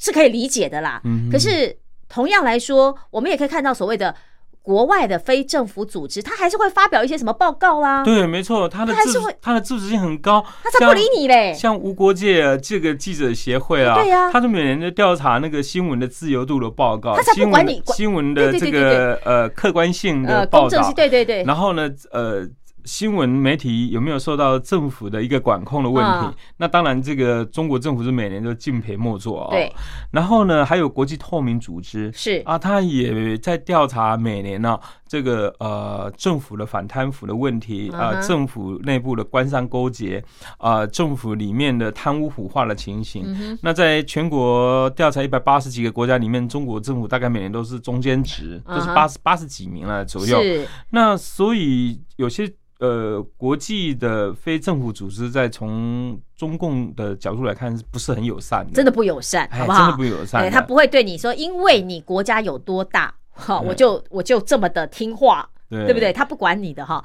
[0.00, 1.02] 是可以理解的啦。
[1.04, 1.76] 嗯可是
[2.12, 4.14] 同样来说，我们也可以看到所谓的
[4.60, 11.52] 国外的非政府组织，他还是会发表一些什么报告啦，对，没错，他的自他还是会它的自主性很高，他才不理你嘞。
[11.52, 14.30] 像无国界这个记者协会啊，对呀。
[14.30, 20.68] 他就每年就调查那个新闻的自由度的报告，他才不管你新闻的这个呃客观性的呃，报道。
[20.68, 22.46] 公正性，，对对对，然后呢，呃，
[22.84, 26.26] 新闻媒体有没有受到政府的一个管控的问题？
[26.26, 29.72] 嗯那当然，这个中国政府是每年都敬陪末座啊、对。
[30.12, 34.78] 然后呢，还有国际透明组织是啊，他也在调查每年呢、
[35.08, 40.22] 这个呃政府的反贪腐的问题啊、政府内部的官商勾结
[40.58, 43.24] 啊、政府里面的贪污腐化的情形。
[43.26, 50.40] 嗯，那在全国调查一百八十几个国家里面，中国政府大概每年都是中间值，都是八十八十几名了左右。
[50.40, 58.72] 是那所以有些呃国际的非政府组织在从中共的角度来看，是不是很友善的？
[58.72, 59.78] 真的不友善，哎好不好？
[59.80, 66.12] 真的不友善对，他不会对你说，因为你国家有多大，哈，我就我就这么的听话，对对不对？？
[66.12, 67.02] 他不管你的哈，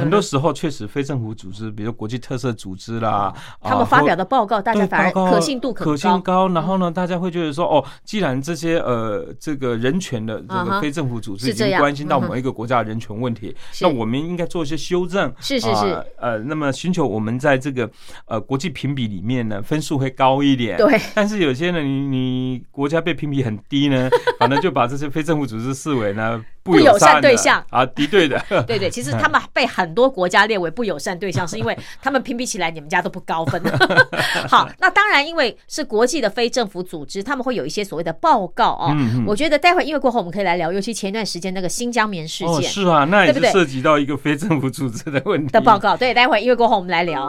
[0.00, 4.14] 很多时候确实非政府组织，比如国际特色组织啦，他们发表的。
[4.14, 6.46] 的报告，大家对反而可信度可信高。
[6.46, 15.86] 高，然后呢，大家会觉得说，哦，既然这些呃这个人权的这个非政府组织已经关心到某一个国家的人权问题，那我们应该做一些修正，是是是。
[15.86, 17.90] 啊呃，那么寻求我们在这个
[18.26, 28.42] 呃国际评比里面呢分数会高一点，对，但是有些呢，你你国家被评比很低呢， 反正就把这些非政府组织视为呢不友善对象啊，敌对的。
[28.66, 33.62] 对对，其实他们被很多国家列为不友善对象，是因为他们评比起来你们家都不高分。
[34.48, 38.96] 好，那当然，因为是国际的非政府组织，他们会有一些所谓的报告哦。
[39.26, 45.94] 我觉得待会因为过后我们可以来聊，尤其前段时间那个新疆棉事件，是啊，那也是涉及到一个非政府组织的问题的报告。
[45.94, 47.28] 对，待会因为过后我们来聊。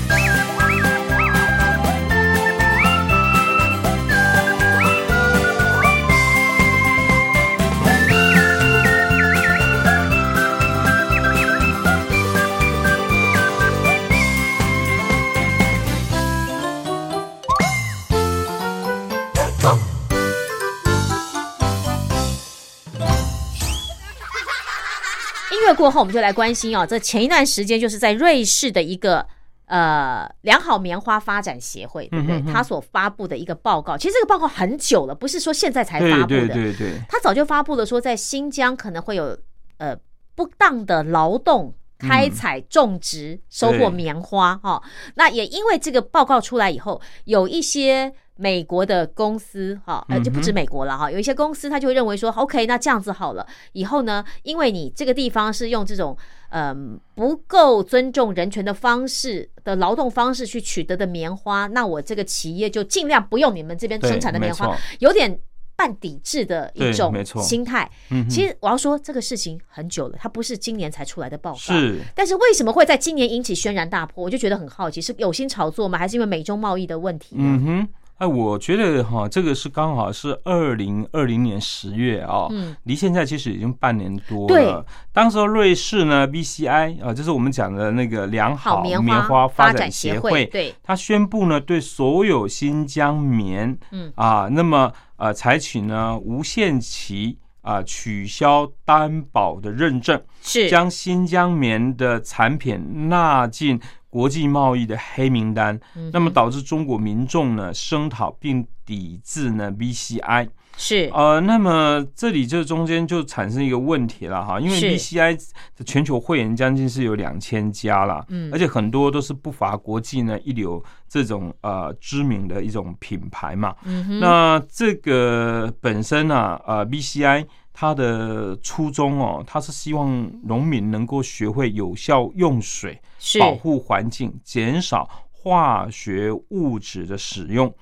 [25.73, 26.85] 过后，我们就来关心哦。
[26.85, 29.25] 这前一段时间，就是在瑞士的一个
[29.65, 32.41] 呃良好棉花发展协会，对不对？
[32.51, 36.47] 他所发布的一个报告，其实这个报告很久了，不是说现在才发布的。
[36.47, 39.37] 对对对，他早就发布了，说在新疆可能会有
[39.77, 39.95] 呃
[40.35, 44.81] 不当的劳动开采、种植、收获棉花哈。
[45.15, 48.13] 那也因为这个报告出来以后，有一些。
[48.41, 56.17] 美国的公司哈，呃，就不止美国了哈，有一些公司他就会认为说，OK，那这样子好了，以后呢，因为你这个地方是用这种
[56.49, 65.39] 嗯不够尊重人权的方式的劳动方式去取得的棉花，那我这个企业就尽量不用你们这边生产的棉花，有点
[65.75, 67.13] 半抵制的一种
[67.43, 67.87] 心态。
[68.09, 71.57] 嗯其实我要说，这个事情很久了，它不是今年才出来的报告。
[71.57, 74.23] 是但是为什么会在今年引起轩然大波？
[74.23, 75.99] 我就觉得很好奇，是有心炒作吗？
[75.99, 77.43] 还是因为美中贸易的问题呢？
[77.43, 77.87] 嗯哼，
[78.21, 82.75] 哎，我觉得哈，这个是刚好是二零二零年十月啊、嗯。
[82.83, 84.63] 离现在其实已经半年多对。
[84.63, 84.85] 了。
[85.11, 94.13] 当时候瑞士呢，BCI 啊，就是我们讲的那个良好棉棉花发发展协协会，对，它宣布呢，对所有新疆棉，嗯。
[94.15, 100.69] 啊，那么呃，采取呢无限期啊取消担保的认证，是。
[100.69, 103.81] 将新疆棉的产品纳进
[104.11, 110.49] 国际贸易的黑名单，嗯那么导致中国民众呢声讨并抵制呢 VCI。
[110.77, 111.09] 是。
[111.13, 114.97] 呃，那么这里这中间就产生一个问题了哈，因为是。
[114.97, 115.37] BCI
[115.77, 118.49] 的全球会员将近是有两千家了，嗯。
[118.51, 123.75] 而且很多都是不乏国际呢一流这种呃知名的一种品牌嘛。
[123.85, 124.19] 嗯哼。
[124.19, 127.45] 那这个本身呢、呃，BCI
[127.81, 133.01] 它的初衷哦，他是希望农民能够学会有效用水，
[133.39, 137.73] 保护环境，减少化学物质的使用。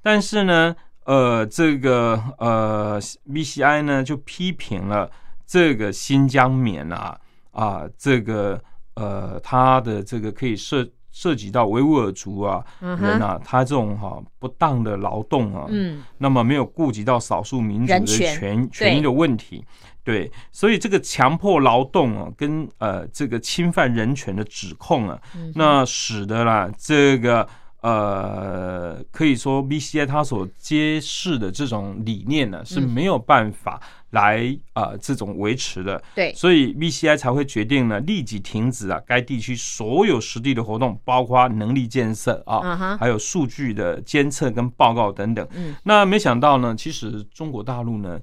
[0.00, 5.10] 但是呢，呃，这个呃，BCI 呢就批评了
[5.44, 7.18] 这个新疆棉啊
[7.50, 8.62] 啊，这个
[8.94, 10.88] 呃，它的这个可以涉
[11.20, 16.00] 涉及到维吾尔族啊人啊，他这种哈、不当的劳动啊，嗯。
[16.18, 19.64] 那么没有顾及到少数民族的人权权权益的问题，
[20.04, 27.48] 对，所以这个强迫劳动啊，跟呃这个侵犯人权的指控啊，嗯那使得啦这个
[27.80, 32.88] 呃可以说 BCI 它所揭示的这种理念呢是嗯。
[32.88, 33.80] 没有办法
[34.10, 45.46] 来呃这种维持的，对所以 VCI 才会决定呢立即停止啊该地区所有实地的活动，包括能力建设啊，还有数据的监测跟报告等等。
[45.54, 48.18] 嗯，那没想到呢，其实中国大陆呢。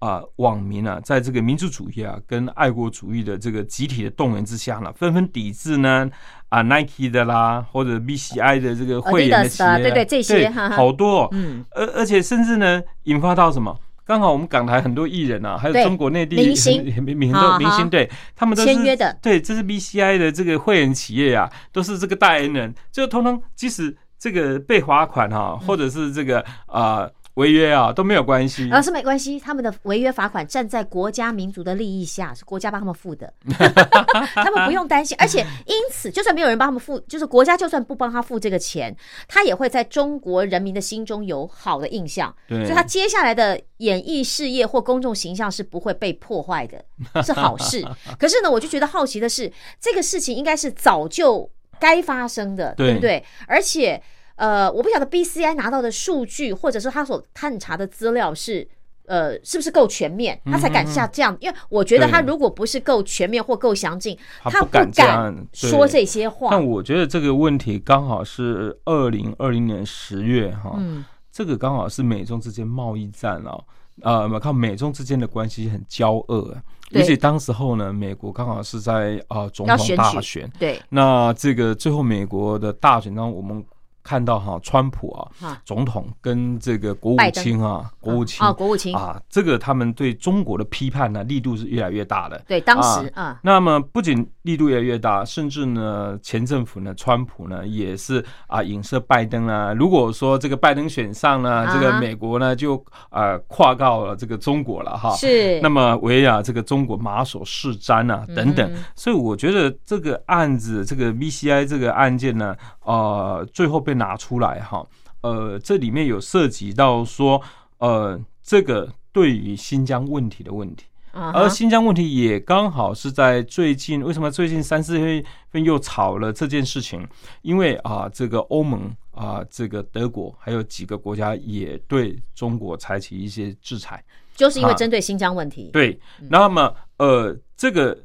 [0.00, 6.08] 啊、网民啊，在这个民族主义啊跟爱国主义的这个集体的动员之下呢，纷纷抵制呢
[6.50, 13.76] 啊 Nike 的啦，或者 BCI 的这个会员的企业对对这些好多、哦，嗯而而且甚至呢，引发到什么？
[14.08, 16.82] 刚好我们港台很多艺人啊，还有中国内地明星。
[17.04, 19.14] 明星，对他们都是签约的。
[19.20, 25.66] 对，这是 BCI 的这个会员企业啊，都是这个代言人，就通通即使这个被罚款哈、嗯。
[25.66, 27.06] 或者是这个啊
[27.38, 28.68] 违约啊都没有关系。
[28.68, 33.32] 老师没关系，他们的违约罚款站在国家民族的利益下，是国家帮他们付的，
[34.34, 35.16] 他们不用担心。
[35.20, 38.94] 而且因此，就算没有人帮他们付，就是国家就算不帮他付这个钱，
[39.28, 46.84] 他也会在中国人民的心中有好的印象，对所以他接下来的演艺事业或公众形象是不会被破坏的，
[47.22, 47.86] 是好事。
[48.18, 53.24] 可是呢，我就觉得好奇的是，这个事情应该是早就该发生的，对对不对？
[53.46, 54.02] 而且。
[54.38, 58.66] 呃，我不晓得 BCI 拿到的数据，或者是他所探查的资料是，
[59.06, 61.36] 呃，是不是够全面，他才敢下这样？
[61.40, 66.50] 因为我觉得他如果不是够全面或够详尽，他不敢说这些话。
[66.52, 73.64] 但我觉得这个问题刚好是二零二零年十月哈，嗯，这个刚好是美中之间贸易战哦，
[74.02, 83.64] 呃，我们看美中之间的关系很交恶啊，对而且当时候呢，美国刚好是在啊、呃总统大选，对，那这个最后美国的大选当中，我们
[84.08, 92.42] 看到哈，川普啊，总统跟这个国务卿啊，国务卿啊，国务卿，啊，这个他们对中国的批判呢力度是越来越大的。
[92.48, 99.74] 对，当时啊，那么不仅力度越来越大，甚至呢，前政府呢，川普呢也是啊影射拜登啊。
[99.74, 105.14] 如果说这个拜登选上呢，啊这个美国呢就呃跨告了这个中国了哈。
[105.16, 108.72] 是，那么维亚这个中国马首是瞻啊等等。
[108.72, 114.86] 嗯，所以我觉得这个案子，这个 VCI 这个案件呢，呃，最后被拿出来哈，
[115.20, 117.42] 呃，这里面有涉及到说，
[117.78, 120.84] 呃，这个对于新疆问题的问题。
[121.10, 127.04] 啊而新疆问题也刚好是在最近，为什么最近三四月份又炒了这件事情？
[127.42, 134.04] 因为啊，这个欧盟啊，这个德国还有几个国家也对中国采取一些制裁。
[134.36, 137.98] 就是因为啊针对新疆问题，对，那么呃，这个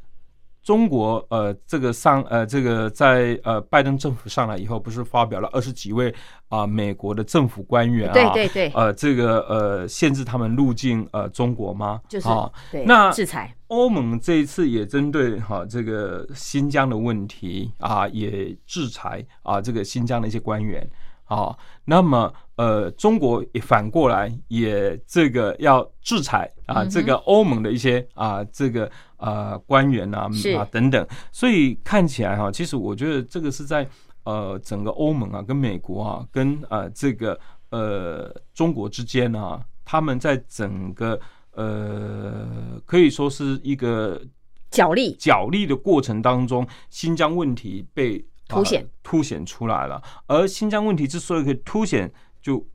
[0.64, 6.14] 中国呃，这个上呃，这个在呃拜登政府上来以后，不是发表了二十几位
[6.47, 11.99] 啊、美国的政府官员啊，对对对，呃，这个呃限制他们入境呃中国吗？
[12.07, 20.89] 就是啊对那制裁，欧盟这一次也针对哈、这个新疆的问题啊，也制裁啊这个新疆的一些官员
[21.34, 33.88] 啊，那么呃，中国也反过来也这个要制裁啊，嗯这个欧盟的一些啊，这个啊官员啊啊等等，所以看起来哈、其实我觉得这个是在
[34.23, 37.39] 呃整个欧盟啊，跟美国啊，跟呃这个
[37.71, 41.19] 呃中国之间啊，他们在整个
[41.53, 42.47] 呃
[42.86, 44.21] 可以说是一个
[44.69, 45.15] 角力。
[45.19, 48.23] 角力的过程当中，新疆问题被
[48.54, 48.82] 凸显。
[48.82, 50.01] 呃凸显出来了。
[50.28, 52.66] 而新疆问题之所以可以凸显，就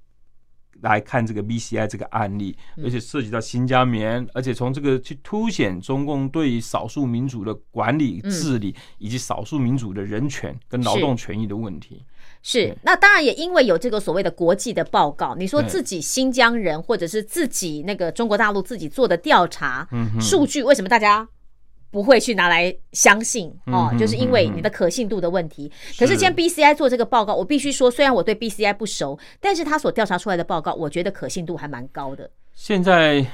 [0.83, 2.85] 来看这个 BCI 这个案例，嗯。
[2.85, 12.05] 而且涉及到新疆棉，而且从这个去凸显中共对于少数民族的管理、嗯治理，以及少数民族的人权跟劳动权益的问题。
[12.41, 19.89] 是，那当然也因为有这个所谓的国际的报告，你说自己新疆人或者是自己那个中国大陆自己做的调查
[20.21, 21.27] 数据，为什么大家
[21.91, 25.71] 不会去拿来相信哦就是因为你的可信度的问题。
[25.99, 32.31] 可是今天 BCI 做这个报告，我必须说，虽然我对 BCI 不熟，但是他所调查出来的报告，我觉得可信度还蛮高的。
[32.55, 33.25] 现在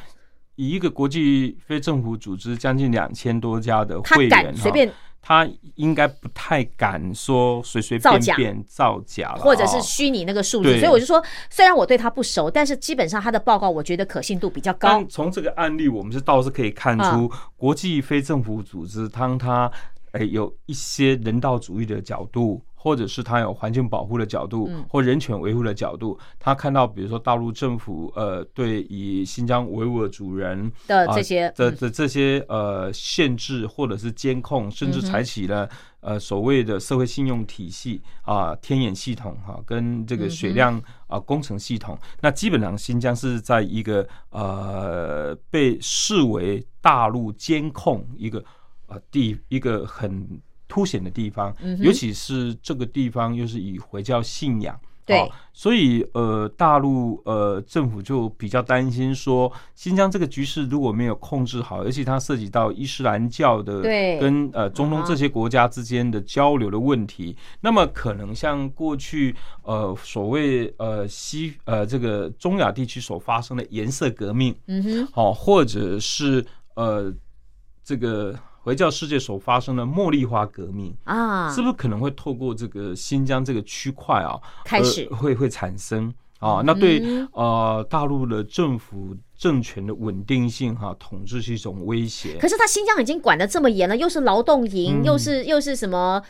[0.57, 4.89] 以一个国际非政府组织将近两千多家的他会员，敢随便
[5.27, 14.89] 他应该不太敢说随随便便造假了，或者是哦虚拟那个数字，所以我就说，虽然我对他不熟，但是基本上他的报告，我觉得可信度比较高。
[14.91, 15.09] 但。
[15.09, 17.11] 从这个案例，我们是倒是可以看啊。
[17.11, 19.70] 出，国际非政府组织当他
[20.12, 24.85] 哎有一些人道主义的角度，或者是他有环境保护的角度，嗯。
[24.91, 31.55] 或人权维护的角度，他看到比如说大陆政府呃对以新疆维吾尔族人啊的这些嗯。
[31.57, 35.66] 的的这些呃限制或者是监控，甚至采取了
[36.01, 48.45] 呃所谓的社会信用体系啊、天眼系统哈、跟这个水量啊、工程系统，那基本上新疆是在一个呃被视为大陆监控一个
[48.89, 50.39] 呃地一个很
[50.69, 54.79] 凸显的地方，嗯尤其是这个地方又是以回教信仰。
[55.07, 55.19] 对。
[55.19, 64.19] 啊所以呃，大陆呃政府就比较担心说，新疆这个局势如果没有控制好，而且它涉及到伊斯兰教的对。
[64.19, 76.45] 跟呃中东啊这些国家之间的交流的问题，那么可能像过去呃所谓呃西呃这个中亚地区所发生的颜色革命，嗯哼，哦，或者是
[76.75, 77.15] 呃
[77.85, 86.62] 这个回教世界所发生的茉莉花革命，啊，是不是可能会透过这个新疆这个区块啊，开始呃会会产生啊？
[86.65, 92.39] 那对嗯呃大陆的政府政权的稳定性哈、统治是一种威胁。
[92.41, 96.23] 可是他新疆已经管得这么严了，又是劳动营，嗯又是又是什么？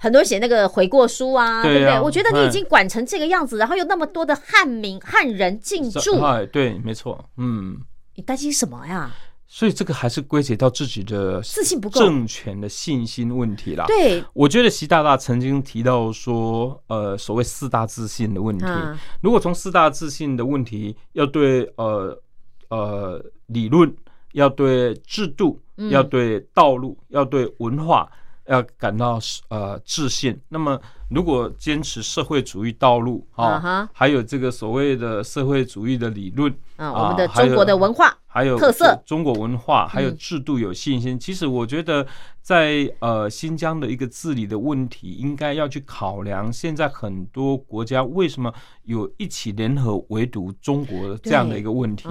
[0.00, 2.00] 很多人写那个悔过书啊，对啊对不对？
[2.00, 7.78] 我觉得你已嗯经管成这个样子，然后又那么多的汉民汉人进驻，哎，对，没错，嗯，
[8.16, 9.10] 你担心什么呀？
[9.50, 13.86] 所以这个还是归结到自己的自信不够政权的信心问题啦。
[13.86, 18.66] 对，我觉得习大大曾经提到说，呃，所谓四大自信的问题。
[18.66, 22.22] 嗯如果从四大自信的问题，要对呃
[22.68, 23.92] 呃理论，
[24.32, 28.10] 要对制度，嗯要对道路，要对文化，
[28.46, 29.18] 要感到
[29.48, 30.38] 呃自信。
[30.50, 30.78] 那么，
[31.08, 41.18] 如果坚持社会主义道路啊，还有这个所谓的社会主义的理论，嗯，啊我们的中国的文化，还有特色中国文化，还有嗯制度有信心。
[41.18, 42.06] 其实我觉得，
[42.42, 48.52] 在呃新疆的一个治理的问题，应该要去考量现在很多国家为什么
[48.84, 52.08] 有一起联合围堵中国这样的一个问题。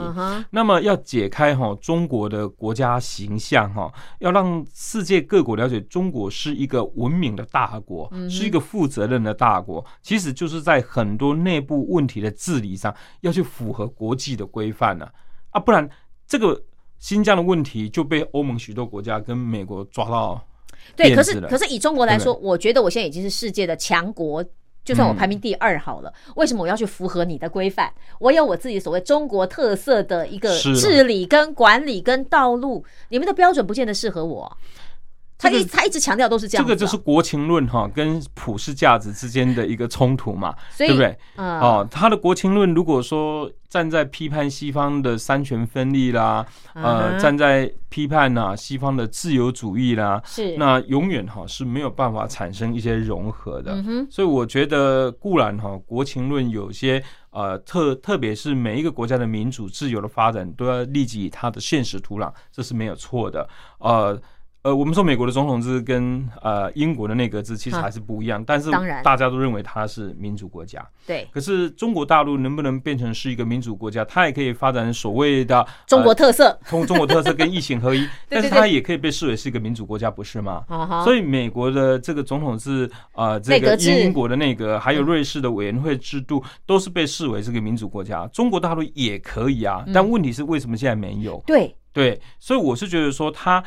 [0.49, 9.85] 那么要解开哈中国的国家形象哈，要让世界各国了解中国是一个文明的大国，是一个负责任的大国。
[10.01, 15.05] 其实就是在很多内部问题的治理上，要去符合国际的规范呢
[15.49, 15.87] 啊，不然
[16.25, 16.59] 这个
[16.99, 20.41] 新疆的问题就被欧盟许多国家跟美国抓到
[20.95, 21.13] 对。
[21.13, 24.41] 可是可是以中国来说，对我觉得我现在已经是世界的强国。
[24.85, 27.91] 就算我排名第二好了，为什么我要去符合你的规范？
[28.21, 34.57] 我有我自己所谓中国特色的一个治理、跟管理、跟道路，你们的标准不见得适合我。
[35.37, 41.17] 他一他一直强调都是这样这个就是国情论哈跟普世价值之间的一个冲突嘛，对不对？
[41.35, 53.77] 嗯哦，他的国情论如果说站在批判西方的三权分立啦，嗯呃，站在批判呐、西方的自由主义啦，是那永远哈是没有办法产生一些融合的。
[54.09, 63.47] 所以我觉得固然哈国情论有些呃特特别是每一个国家的民主自由的发展都要立即以它的现实土壤，这是没有错的。
[63.77, 64.19] 呃。
[64.67, 68.69] 呃，我们说美国的总统制跟呃英国的内阁制其实啊还是不一样，但是
[69.01, 70.85] 大家都认为它是民主国家。
[71.05, 74.03] 对，可是中国大陆能不能变成是一个民主国家？
[74.03, 80.65] 它也可以发展所谓的中国特色，通中国特色跟疫情合一， 对但是它也可以被视为是一个民主国家，不是吗？
[81.05, 88.27] 所以美国的这个总统制，呃，这个英国的内阁，还有瑞士的委员会制度，都是被视为这个民主国家。
[88.33, 91.41] 中国大陆也可以啊，但问题是为什么现在没有？
[91.47, 93.63] 对，对，所以我是觉得说，它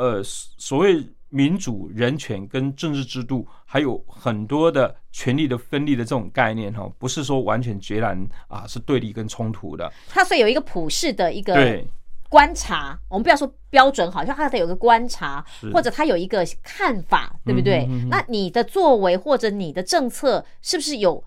[0.00, 9.92] 呃所谓民主、人权跟政治制度，还有很多的权力的分立的这种概念哈，不是说完全决然啊是对立跟冲突的。
[10.08, 11.86] 它所以有一个普世的一个对，
[12.30, 17.86] 观察，我们不要说标准，好像它得有个观察，或者它有一个看法，对不对？
[18.08, 21.22] 那你的作为或者你的政策是不是有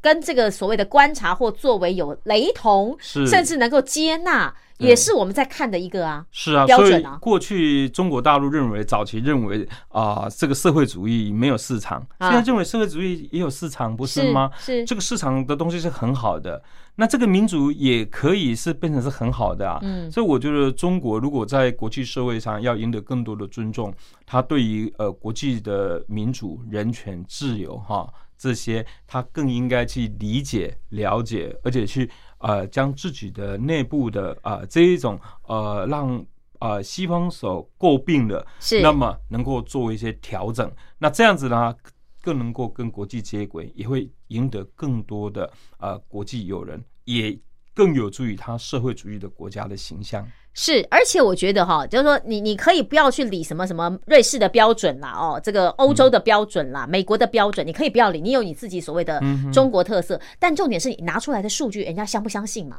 [0.00, 6.24] 跟这个所谓的观察或作为有雷同，甚至能够接纳，对也是我们在看的一个啊。
[6.30, 14.50] 是啊，所以标准啊过去中国大陆认为，早期认为啊、这个社会主义没有市场，啊现在认为社会主义也有市场，不是吗？
[14.58, 16.62] 是这个市场的东西是很好的，
[16.96, 19.78] 那这个民主也可以是变成是很好的啊。
[19.82, 23.92] 嗯所以我觉得中国如果在国际社会上要赢得更多的尊重，
[24.24, 28.06] 他对于呃国际的民主、人权、自由哈
[28.38, 36.24] 这些，他更应该去理解、了解，而且去呃将自己的内部的啊、这一种呃让
[36.58, 41.74] 呃西方所诟病的，是那么能够做一些调整，那这样子呢？
[42.22, 47.38] 更能够跟国际接轨，也会赢得更多的呃国际友人，也
[47.72, 50.26] 更有助于他社会主义的国家的形象。
[50.58, 62.78] 是，而且我觉得哈，就是说你你可以不要去理什么什么瑞士的标准啦，哦，这个欧洲的标准啦，美国的标准，你可以不要理，你有你自己所谓的中国特色，但重点是你拿出来的数据，人家相不相信嘛？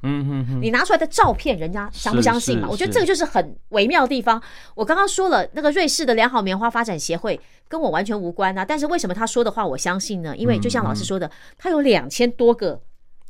[0.59, 2.67] 你拿出来的照片，人家相不相信嘛？
[2.71, 4.41] 我觉得这个就是很微妙的地方。
[4.73, 10.35] 我刚刚说了，那个瑞士的良好棉花发展协会跟我完全无关啊，但是为什么他说的话我相信呢？
[10.35, 12.81] 因为就像老师说的，他有两千多个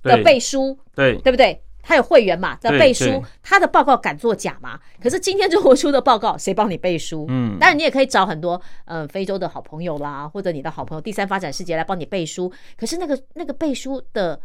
[0.03, 1.61] 的背书，对对不对？
[1.87, 4.77] 他有会员嘛在背书，他的报告敢作假吗？
[5.01, 7.25] 可是今天中国出的报告， 谁帮你背书？
[7.29, 12.51] 嗯当然你也可以找很多呃非洲的好朋友啦，或者你的好朋友第三发展世界来帮你背书。
[12.77, 14.37] 可是那个那个背书的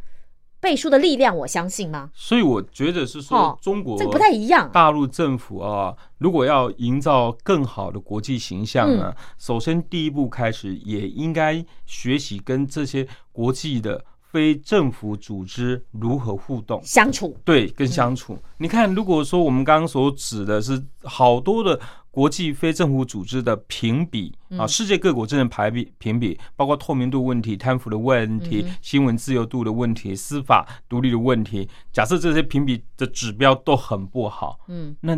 [0.61, 2.11] 背书的力量，我相信吗？
[2.15, 4.71] 所以我觉得是哦说，中国这个不太一样。
[4.73, 16.81] 大陆政府啊，如果要营造更好的国际形象嗯呢，首先第一步开始也应该学习跟这些国际的非政府组织如何互动。
[16.83, 18.39] 相处对，跟相处。
[18.57, 21.79] 你看，如果说我们刚刚所指的是好多的
[22.11, 31.69] 国际非政府组织的评比啊，世界各国真的排比评比，包括透明度问题、贪腐的问题、新闻自由度的问题、司法独立的问题。
[31.93, 35.15] 假设这些评比的指标都很不好，嗯，那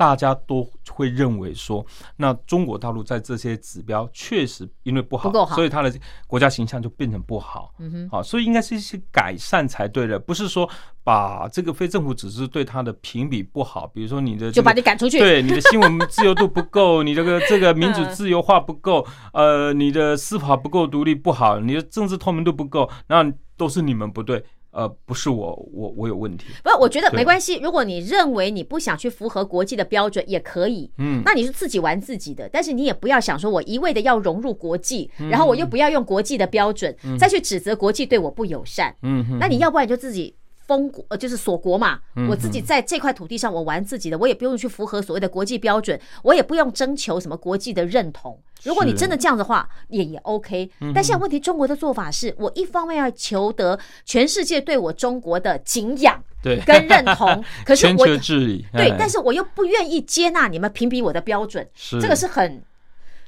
[0.00, 1.84] 大家都会认为说，
[2.16, 5.92] 那中国大陆在这些指标确实因为不好，不够好所以它的
[6.26, 7.74] 国家形象就变成不好。
[7.78, 10.66] 嗯哼，好，所以应该是一些改善才对的，不是说
[11.04, 15.18] 把这个非政府组织对它的评比不好，比如说你的、这就、把你赶出去。
[15.18, 24.42] 对你的新闻自由度不够， 你这个这个民主嗯自由化不够，呃，你的司法不够独立不好，你的政治透明度不够，那都是你们不对，
[24.72, 26.46] 呃，不是我我我有问题。
[26.62, 27.58] 不，我觉得没关系。
[27.58, 30.90] 如果你认为你不想去符合国际的标准，也可以。
[30.98, 38.94] 嗯，那你是自己玩自己的，但是你也不要想说我一味的要融入国际，然后我又不要用国际的标准，再去指责国际对我不友善。
[39.02, 40.34] 嗯，那你要不然就自己
[40.70, 41.98] 封国，呃，就是锁国嘛。
[42.14, 48.38] 嗯我自己在这块土地上，我玩自己的，我也不用去符合所谓的国际标准，我也不用征求什么国际的认同。
[48.62, 50.70] 如果你真的这样的话，也也 OK。
[50.94, 62.62] 但嗯现在问题，中国的做法是我一方面要求得全世界对我中国的敬仰对，跟认同， 可是全我对但是我又不愿意接纳你们评比我的标准，是这个是很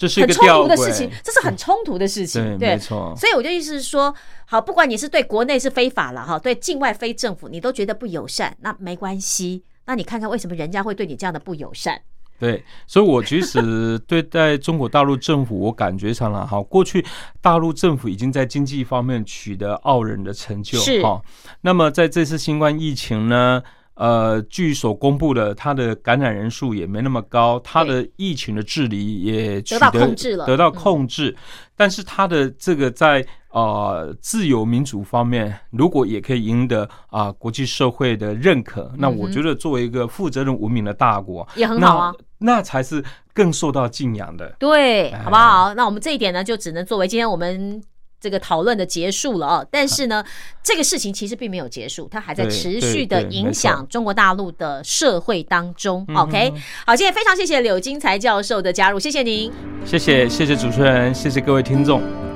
[0.03, 4.13] 这是一很冲个吊诡突的事情，这是很冲突的事情，对，没错，所以我就意思是说，
[4.47, 9.63] 好，不管你是对国内是非法了哈，对境外非政府你都觉得不友善，那没关系。
[9.85, 12.01] 那你看看为什么人家会对你这样的不友善？
[12.41, 17.07] 对，所以我其实对待中国大陆政府，我感觉上了哈，过去
[17.41, 21.23] 大陆政府已经在经济方面取得傲人的成就是哈。
[21.61, 23.63] 那么在这次新冠疫情呢，
[24.03, 31.37] 呃，据所公布的，它的感染人数也没那么高，它的疫情的治理也取得到控制了得到嗯控制。
[31.77, 44.53] 但是它的这个在呃自由民主方面，如果也可以赢得啊、国际社会的认可，那我觉得作为一个负责任文明的大国，也很好啊那，才是更受到敬仰的。
[44.59, 45.73] 对，哎好不好？
[45.75, 47.81] 那我们这一点呢，就只能作为今天我们
[48.23, 50.25] 这个讨论的结束了哦，但是呢，
[50.63, 56.05] 这个事情其实并没有结束，它还在持续的影响中国大陆的社会当中。
[56.09, 56.53] 嗯 OK，
[56.87, 59.51] 好，今天非常谢谢柳金才教授的加入，谢谢您。
[59.85, 62.32] 谢谢谢谢主持人，谢谢各位听众。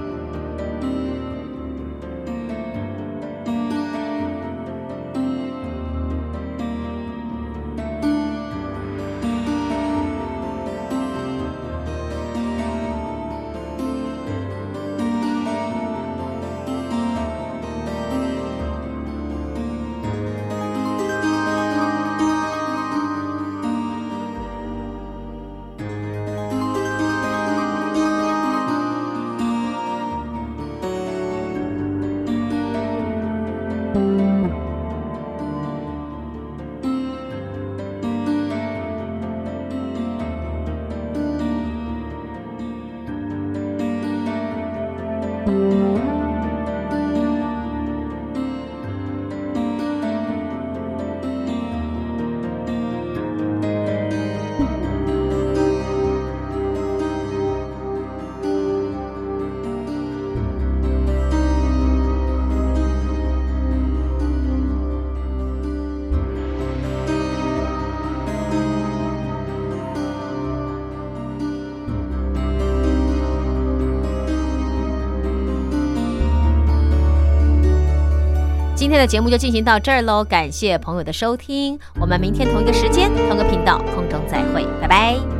[78.96, 85.35] 今天的节目就进行到这儿喽，感谢朋友的收听，我们明天同一个时间、同一个频道空中再会，拜拜。